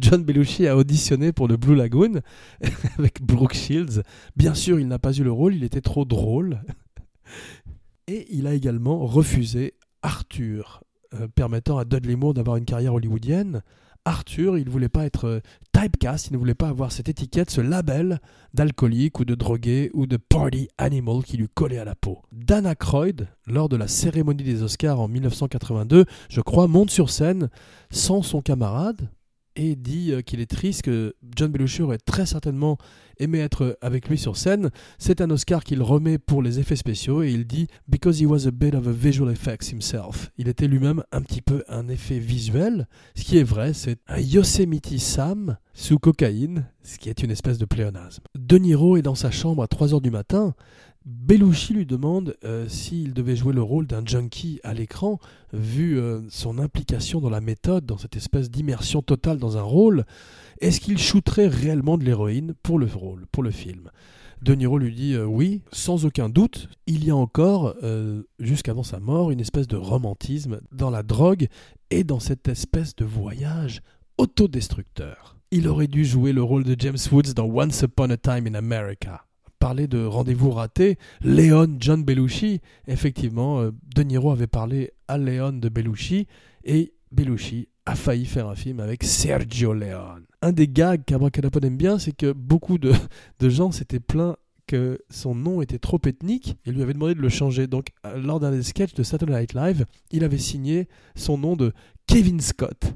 John 0.00 0.24
Belushi 0.24 0.66
a 0.66 0.76
auditionné 0.76 1.32
pour 1.32 1.48
le 1.48 1.56
Blue 1.56 1.74
Lagoon 1.74 2.20
avec 2.98 3.22
Brooke 3.22 3.54
Shields. 3.54 4.02
Bien 4.36 4.54
sûr, 4.54 4.80
il 4.80 4.88
n'a 4.88 4.98
pas 4.98 5.12
eu 5.12 5.22
le 5.22 5.32
rôle, 5.32 5.54
il 5.54 5.64
était 5.64 5.80
trop 5.80 6.04
drôle. 6.04 6.62
Et 8.06 8.26
il 8.30 8.46
a 8.46 8.54
également 8.54 9.06
refusé 9.06 9.74
Arthur, 10.02 10.82
euh, 11.14 11.28
permettant 11.28 11.78
à 11.78 11.84
Dudley 11.84 12.16
Moore 12.16 12.34
d'avoir 12.34 12.56
une 12.56 12.66
carrière 12.66 12.94
hollywoodienne. 12.94 13.62
Arthur, 14.04 14.58
il 14.58 14.66
ne 14.66 14.70
voulait 14.70 14.88
pas 14.88 15.06
être 15.06 15.24
euh, 15.24 15.40
typecast, 15.72 16.28
il 16.28 16.34
ne 16.34 16.38
voulait 16.38 16.54
pas 16.54 16.68
avoir 16.68 16.92
cette 16.92 17.08
étiquette, 17.08 17.50
ce 17.50 17.60
label 17.60 18.20
d'alcoolique 18.52 19.18
ou 19.20 19.24
de 19.24 19.34
drogué 19.34 19.90
ou 19.94 20.06
de 20.06 20.16
party 20.16 20.68
animal 20.76 21.22
qui 21.24 21.36
lui 21.36 21.48
collait 21.48 21.78
à 21.78 21.84
la 21.84 21.94
peau. 21.94 22.22
Dan 22.32 22.66
Aykroyd, 22.66 23.28
lors 23.46 23.68
de 23.68 23.76
la 23.76 23.88
cérémonie 23.88 24.44
des 24.44 24.62
Oscars 24.62 25.00
en 25.00 25.08
1982, 25.08 26.04
je 26.28 26.40
crois, 26.40 26.68
monte 26.68 26.90
sur 26.90 27.08
scène 27.08 27.48
sans 27.90 28.22
son 28.22 28.42
camarade, 28.42 29.08
et 29.56 29.76
dit 29.76 30.12
euh, 30.12 30.22
qu'il 30.22 30.40
est 30.40 30.50
triste 30.50 30.82
que 30.82 31.14
John 31.36 31.50
Belushi 31.50 31.82
aurait 31.82 31.98
très 31.98 32.26
certainement 32.26 32.78
aimé 33.18 33.38
être 33.38 33.78
avec 33.80 34.08
lui 34.08 34.18
sur 34.18 34.36
scène. 34.36 34.70
C'est 34.98 35.20
un 35.20 35.30
Oscar 35.30 35.64
qu'il 35.64 35.82
remet 35.82 36.18
pour 36.18 36.42
les 36.42 36.58
effets 36.58 36.76
spéciaux 36.76 37.22
et 37.22 37.30
il 37.30 37.46
dit 37.46 37.68
Because 37.88 38.20
he 38.20 38.26
was 38.26 38.46
a 38.46 38.50
bit 38.50 38.74
of 38.74 38.86
a 38.88 38.92
visual 38.92 39.30
effects 39.30 39.72
himself. 39.72 40.30
Il 40.36 40.48
était 40.48 40.66
lui-même 40.66 41.02
un 41.12 41.22
petit 41.22 41.42
peu 41.42 41.64
un 41.68 41.88
effet 41.88 42.18
visuel. 42.18 42.88
Ce 43.14 43.22
qui 43.22 43.38
est 43.38 43.44
vrai, 43.44 43.72
c'est 43.72 43.98
un 44.08 44.20
Yosemite 44.20 44.98
Sam 44.98 45.56
sous 45.72 45.98
cocaïne, 45.98 46.66
ce 46.82 46.98
qui 46.98 47.08
est 47.08 47.22
une 47.22 47.30
espèce 47.30 47.58
de 47.58 47.64
pléonasme. 47.64 48.22
De 48.36 48.58
Niro 48.58 48.96
est 48.96 49.02
dans 49.02 49.14
sa 49.14 49.30
chambre 49.30 49.62
à 49.62 49.66
3h 49.66 50.00
du 50.00 50.10
matin 50.10 50.54
Belushi 51.04 51.74
lui 51.74 51.84
demande 51.84 52.34
euh, 52.44 52.66
s'il 52.66 53.12
devait 53.12 53.36
jouer 53.36 53.52
le 53.52 53.60
rôle 53.60 53.86
d'un 53.86 54.04
junkie 54.06 54.58
à 54.64 54.72
l'écran, 54.72 55.18
vu 55.52 55.98
euh, 55.98 56.22
son 56.30 56.58
implication 56.58 57.20
dans 57.20 57.28
la 57.28 57.42
méthode, 57.42 57.84
dans 57.84 57.98
cette 57.98 58.16
espèce 58.16 58.50
d'immersion 58.50 59.02
totale 59.02 59.38
dans 59.38 59.58
un 59.58 59.62
rôle. 59.62 60.06
Est-ce 60.62 60.80
qu'il 60.80 60.96
shooterait 60.96 61.48
réellement 61.48 61.98
de 61.98 62.04
l'héroïne 62.04 62.54
pour 62.62 62.78
le 62.78 62.86
rôle, 62.86 63.26
pour 63.32 63.42
le 63.42 63.50
film? 63.50 63.90
De 64.40 64.54
Niro 64.54 64.78
lui 64.78 64.94
dit 64.94 65.12
euh, 65.12 65.26
oui, 65.26 65.60
sans 65.72 66.06
aucun 66.06 66.30
doute. 66.30 66.70
Il 66.86 67.04
y 67.04 67.10
a 67.10 67.16
encore, 67.16 67.74
jusqu'avant 68.38 68.82
sa 68.82 68.98
mort, 68.98 69.30
une 69.30 69.40
espèce 69.40 69.68
de 69.68 69.76
romantisme 69.76 70.60
dans 70.72 70.90
la 70.90 71.02
drogue 71.02 71.48
et 71.90 72.04
dans 72.04 72.20
cette 72.20 72.48
espèce 72.48 72.96
de 72.96 73.04
voyage 73.04 73.82
autodestructeur. 74.16 75.36
Il 75.50 75.68
aurait 75.68 75.86
dû 75.86 76.04
jouer 76.04 76.32
le 76.32 76.42
rôle 76.42 76.64
de 76.64 76.76
James 76.78 76.96
Woods 77.12 77.34
dans 77.34 77.44
Once 77.44 77.82
Upon 77.82 78.10
a 78.10 78.16
Time 78.16 78.46
in 78.46 78.54
America 78.54 79.24
parler 79.64 79.86
de 79.86 80.04
rendez-vous 80.04 80.50
raté, 80.50 80.98
Léon 81.22 81.78
John 81.80 82.04
Belushi, 82.04 82.60
effectivement, 82.86 83.60
euh, 83.62 83.70
De 83.96 84.02
Niro 84.02 84.30
avait 84.30 84.46
parlé 84.46 84.90
à 85.08 85.16
Léon 85.16 85.54
de 85.54 85.70
Belushi 85.70 86.26
et 86.64 86.92
Belushi 87.12 87.68
a 87.86 87.94
failli 87.94 88.26
faire 88.26 88.46
un 88.46 88.56
film 88.56 88.78
avec 88.80 89.02
Sergio 89.02 89.72
Leone. 89.72 90.26
Un 90.42 90.52
des 90.52 90.68
gags 90.68 91.02
qu'Abracadapod 91.06 91.64
aime 91.64 91.78
bien, 91.78 91.98
c'est 91.98 92.14
que 92.14 92.32
beaucoup 92.32 92.76
de, 92.76 92.92
de 93.40 93.48
gens 93.48 93.72
s'étaient 93.72 94.00
plaints 94.00 94.36
que 94.66 94.98
son 95.08 95.34
nom 95.34 95.62
était 95.62 95.78
trop 95.78 96.00
ethnique 96.04 96.58
et 96.66 96.70
lui 96.70 96.82
avait 96.82 96.92
demandé 96.92 97.14
de 97.14 97.22
le 97.22 97.30
changer. 97.30 97.66
Donc, 97.66 97.86
euh, 98.04 98.18
lors 98.18 98.40
d'un 98.40 98.50
des 98.50 98.62
sketchs 98.62 98.92
de 98.92 99.02
Saturday 99.02 99.32
Night 99.32 99.54
Live, 99.54 99.86
il 100.10 100.24
avait 100.24 100.36
signé 100.36 100.88
son 101.16 101.38
nom 101.38 101.56
de 101.56 101.72
Kevin 102.06 102.38
Scott. 102.38 102.92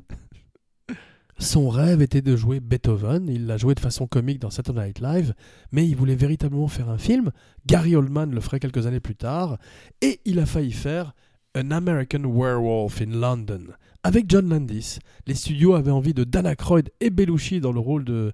Son 1.39 1.69
rêve 1.69 2.03
était 2.03 2.21
de 2.21 2.35
jouer 2.35 2.59
Beethoven, 2.59 3.29
il 3.29 3.47
l'a 3.47 3.57
joué 3.57 3.77
de 3.77 3.81
façon 3.81 4.09
comique 4.09 4.41
dans 4.41 4.51
Saturday 4.51 4.87
Night 4.87 5.01
Live, 5.01 5.35
mais 5.71 5.87
il 5.87 5.95
voulait 5.95 6.17
véritablement 6.17 6.67
faire 6.67 6.91
un 6.91 6.99
film. 6.99 7.31
Gary 7.65 7.95
Oldman 7.95 8.33
le 8.33 8.41
ferait 8.41 8.59
quelques 8.59 8.87
années 8.87 8.99
plus 8.99 9.15
tard, 9.15 9.57
et 10.03 10.21
il 10.25 10.41
a 10.41 10.47
failli 10.47 10.73
faire 10.73 11.15
An 11.57 11.71
American 11.71 12.23
Werewolf 12.25 13.01
in 13.01 13.21
London. 13.21 13.67
Avec 14.03 14.25
John 14.29 14.49
Landis, 14.49 14.99
les 15.27 15.35
studios 15.35 15.75
avaient 15.75 15.93
envie 15.93 16.15
de 16.15 16.25
Dana 16.25 16.57
Croyd 16.57 16.91
et 17.01 17.11
Belushi 17.11 17.61
dans 17.61 17.73
le 17.73 17.81
rôle 17.81 18.05
de, 18.05 18.33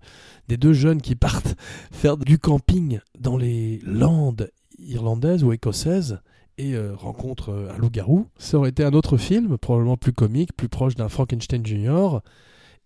des 0.49 0.57
deux 0.57 0.73
jeunes 0.73 1.03
qui 1.03 1.15
partent 1.15 1.57
faire 1.93 2.17
du 2.17 2.39
camping 2.39 3.01
dans 3.19 3.37
les 3.37 3.81
Landes 3.85 4.51
irlandaises 4.79 5.45
ou 5.45 5.53
écossaises 5.53 6.21
et 6.57 6.75
euh, 6.75 6.95
rencontrent 6.95 7.69
un 7.75 7.77
loup-garou. 7.79 8.29
Ça 8.39 8.59
aurait 8.59 8.71
été 8.71 8.83
un 8.83 8.93
autre 8.93 9.19
film, 9.19 9.59
probablement 9.59 9.97
plus 9.99 10.13
comique, 10.13 10.57
plus 10.57 10.69
proche 10.69 10.95
d'un 10.95 11.09
Frankenstein 11.11 11.65
Jr., 11.67 12.21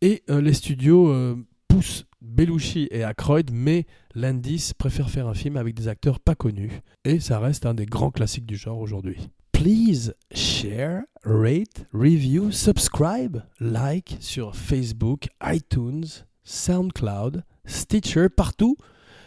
et 0.00 0.22
euh, 0.30 0.40
les 0.40 0.52
studios 0.52 1.08
euh, 1.08 1.36
poussent 1.66 2.04
Belushi 2.20 2.88
et 2.90 3.00
Aykroyd, 3.00 3.50
mais 3.52 3.86
Landis 4.14 4.72
préfère 4.76 5.10
faire 5.10 5.28
un 5.28 5.34
film 5.34 5.56
avec 5.56 5.74
des 5.74 5.88
acteurs 5.88 6.20
pas 6.20 6.34
connus. 6.34 6.82
Et 7.04 7.20
ça 7.20 7.38
reste 7.38 7.66
un 7.66 7.74
des 7.74 7.86
grands 7.86 8.10
classiques 8.10 8.46
du 8.46 8.56
genre 8.56 8.78
aujourd'hui. 8.78 9.30
Please 9.52 10.14
share, 10.32 11.02
rate, 11.24 11.86
review, 11.92 12.52
subscribe, 12.52 13.42
like 13.60 14.16
sur 14.20 14.54
Facebook, 14.54 15.28
iTunes, 15.42 16.06
SoundCloud, 16.44 17.44
Stitcher, 17.64 18.28
partout. 18.28 18.76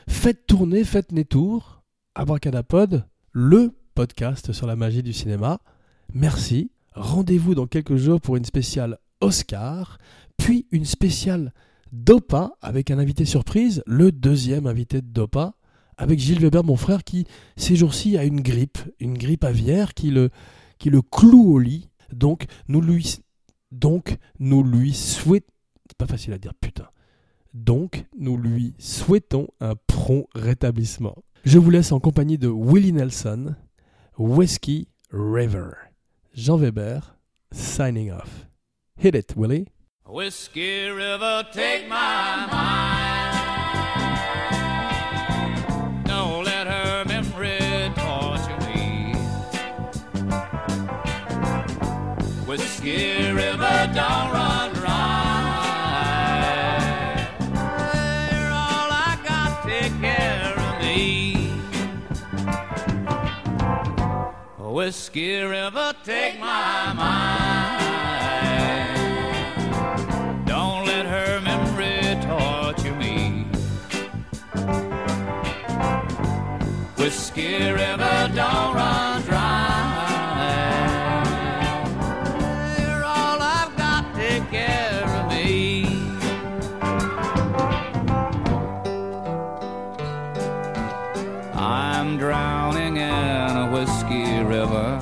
Faites 0.07 0.47
tourner, 0.47 0.83
faites 0.83 1.11
les 1.11 1.25
tours. 1.25 1.83
Abracadapod, 2.15 3.05
le 3.31 3.71
podcast 3.93 4.51
sur 4.51 4.67
la 4.67 4.75
magie 4.75 5.03
du 5.03 5.13
cinéma. 5.13 5.59
Merci. 6.13 6.71
Rendez-vous 6.93 7.55
dans 7.55 7.67
quelques 7.67 7.95
jours 7.95 8.19
pour 8.19 8.35
une 8.35 8.45
spéciale 8.45 8.97
Oscar 9.21 9.97
puis 10.41 10.65
une 10.71 10.85
spéciale 10.85 11.53
Dopa 11.91 12.53
avec 12.61 12.89
un 12.89 12.97
invité 12.97 13.25
surprise, 13.25 13.83
le 13.85 14.11
deuxième 14.11 14.65
invité 14.65 15.01
de 15.01 15.07
Dopa, 15.07 15.53
avec 15.97 16.19
Gilles 16.19 16.39
Weber, 16.39 16.63
mon 16.63 16.77
frère, 16.77 17.03
qui 17.03 17.27
ces 17.57 17.75
jours-ci 17.75 18.17
a 18.17 18.23
une 18.23 18.41
grippe, 18.41 18.79
une 18.99 19.15
grippe 19.17 19.43
aviaire 19.43 19.93
qui 19.93 20.09
le, 20.09 20.31
qui 20.79 20.89
le 20.89 21.03
cloue 21.03 21.53
au 21.53 21.59
lit. 21.59 21.89
Donc 22.11 22.45
nous 22.67 22.81
lui, 22.81 23.19
donc 23.71 24.17
nous 24.39 24.63
lui 24.63 24.93
souhaitons, 24.93 25.45
pas 25.99 26.07
facile 26.07 26.33
à 26.33 26.39
dire, 26.39 26.55
putain. 26.55 26.87
Donc 27.53 28.05
nous 28.17 28.35
lui 28.35 28.73
souhaitons 28.79 29.47
un 29.59 29.75
prompt 29.85 30.25
rétablissement. 30.33 31.17
Je 31.45 31.59
vous 31.59 31.69
laisse 31.69 31.91
en 31.91 31.99
compagnie 31.99 32.39
de 32.39 32.47
Willie 32.47 32.93
Nelson, 32.93 33.55
Whiskey 34.17 34.87
River. 35.11 35.69
Jean 36.33 36.57
Weber, 36.57 37.15
signing 37.51 38.11
off. 38.11 38.47
Hit 38.97 39.13
it, 39.13 39.35
Willie. 39.37 39.67
Whiskey 40.11 40.89
River, 40.89 41.47
take 41.53 41.87
my 41.87 42.45
mind. 42.51 43.15
Don't 46.05 46.43
let 46.43 46.67
her 46.67 47.05
memory 47.05 47.93
torture 47.95 48.59
me. 48.67 49.13
Whiskey 52.45 53.31
River, 53.31 53.89
don't 53.95 54.33
run 54.33 54.73
dry. 54.73 54.89
You're 58.33 58.51
all 58.51 58.91
I 58.91 59.17
got, 59.25 59.63
take 59.65 59.97
care 60.01 60.53
of 60.59 60.81
me. 60.81 61.53
Whiskey 64.59 65.39
River, 65.39 65.93
take 66.03 66.37
my 66.37 66.91
mind. 66.97 67.40
Whiskey 77.33 77.71
River 77.71 78.29
don't 78.35 78.75
run 78.75 79.21
dry. 79.21 79.63
You're 82.77 83.05
all 83.05 83.41
I've 83.41 83.73
got, 83.77 84.13
take 84.15 84.49
care 84.49 85.05
of 85.05 85.29
me. 85.29 85.85
I'm 91.53 92.17
drowning 92.17 92.97
in 92.97 93.57
a 93.57 93.69
whiskey 93.71 94.43
river, 94.43 94.99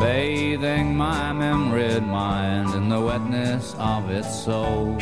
bathing 0.00 0.96
my 0.96 1.32
memory 1.32 2.00
mind 2.00 2.74
in 2.74 2.88
the 2.88 3.00
wetness 3.00 3.76
of 3.78 4.10
its 4.10 4.34
soul. 4.36 4.98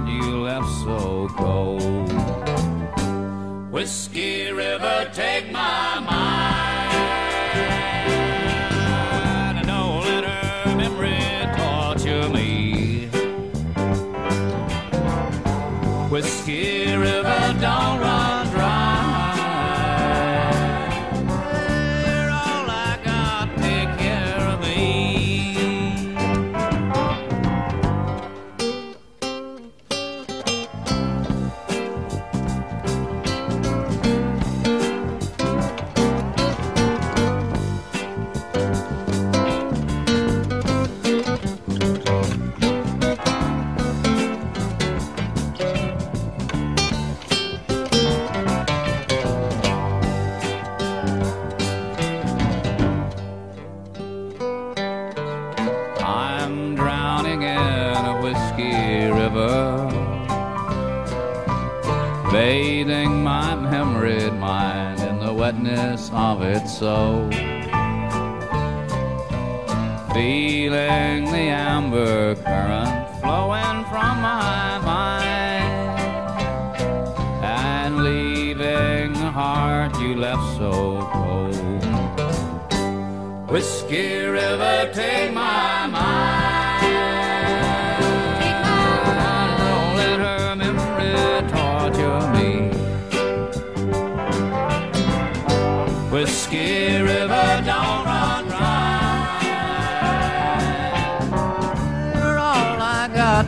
Heart 0.00 0.24
you 0.24 0.42
left 0.42 0.68
so 0.84 1.28
cold. 1.36 2.12
Whiskey 3.70 4.52
River, 4.52 5.10
take 5.12 5.50
my 5.52 6.00
mind. 6.00 6.19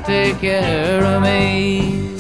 Take 0.03 0.41
care 0.41 1.05
of 1.05 1.23
me. 1.23 2.12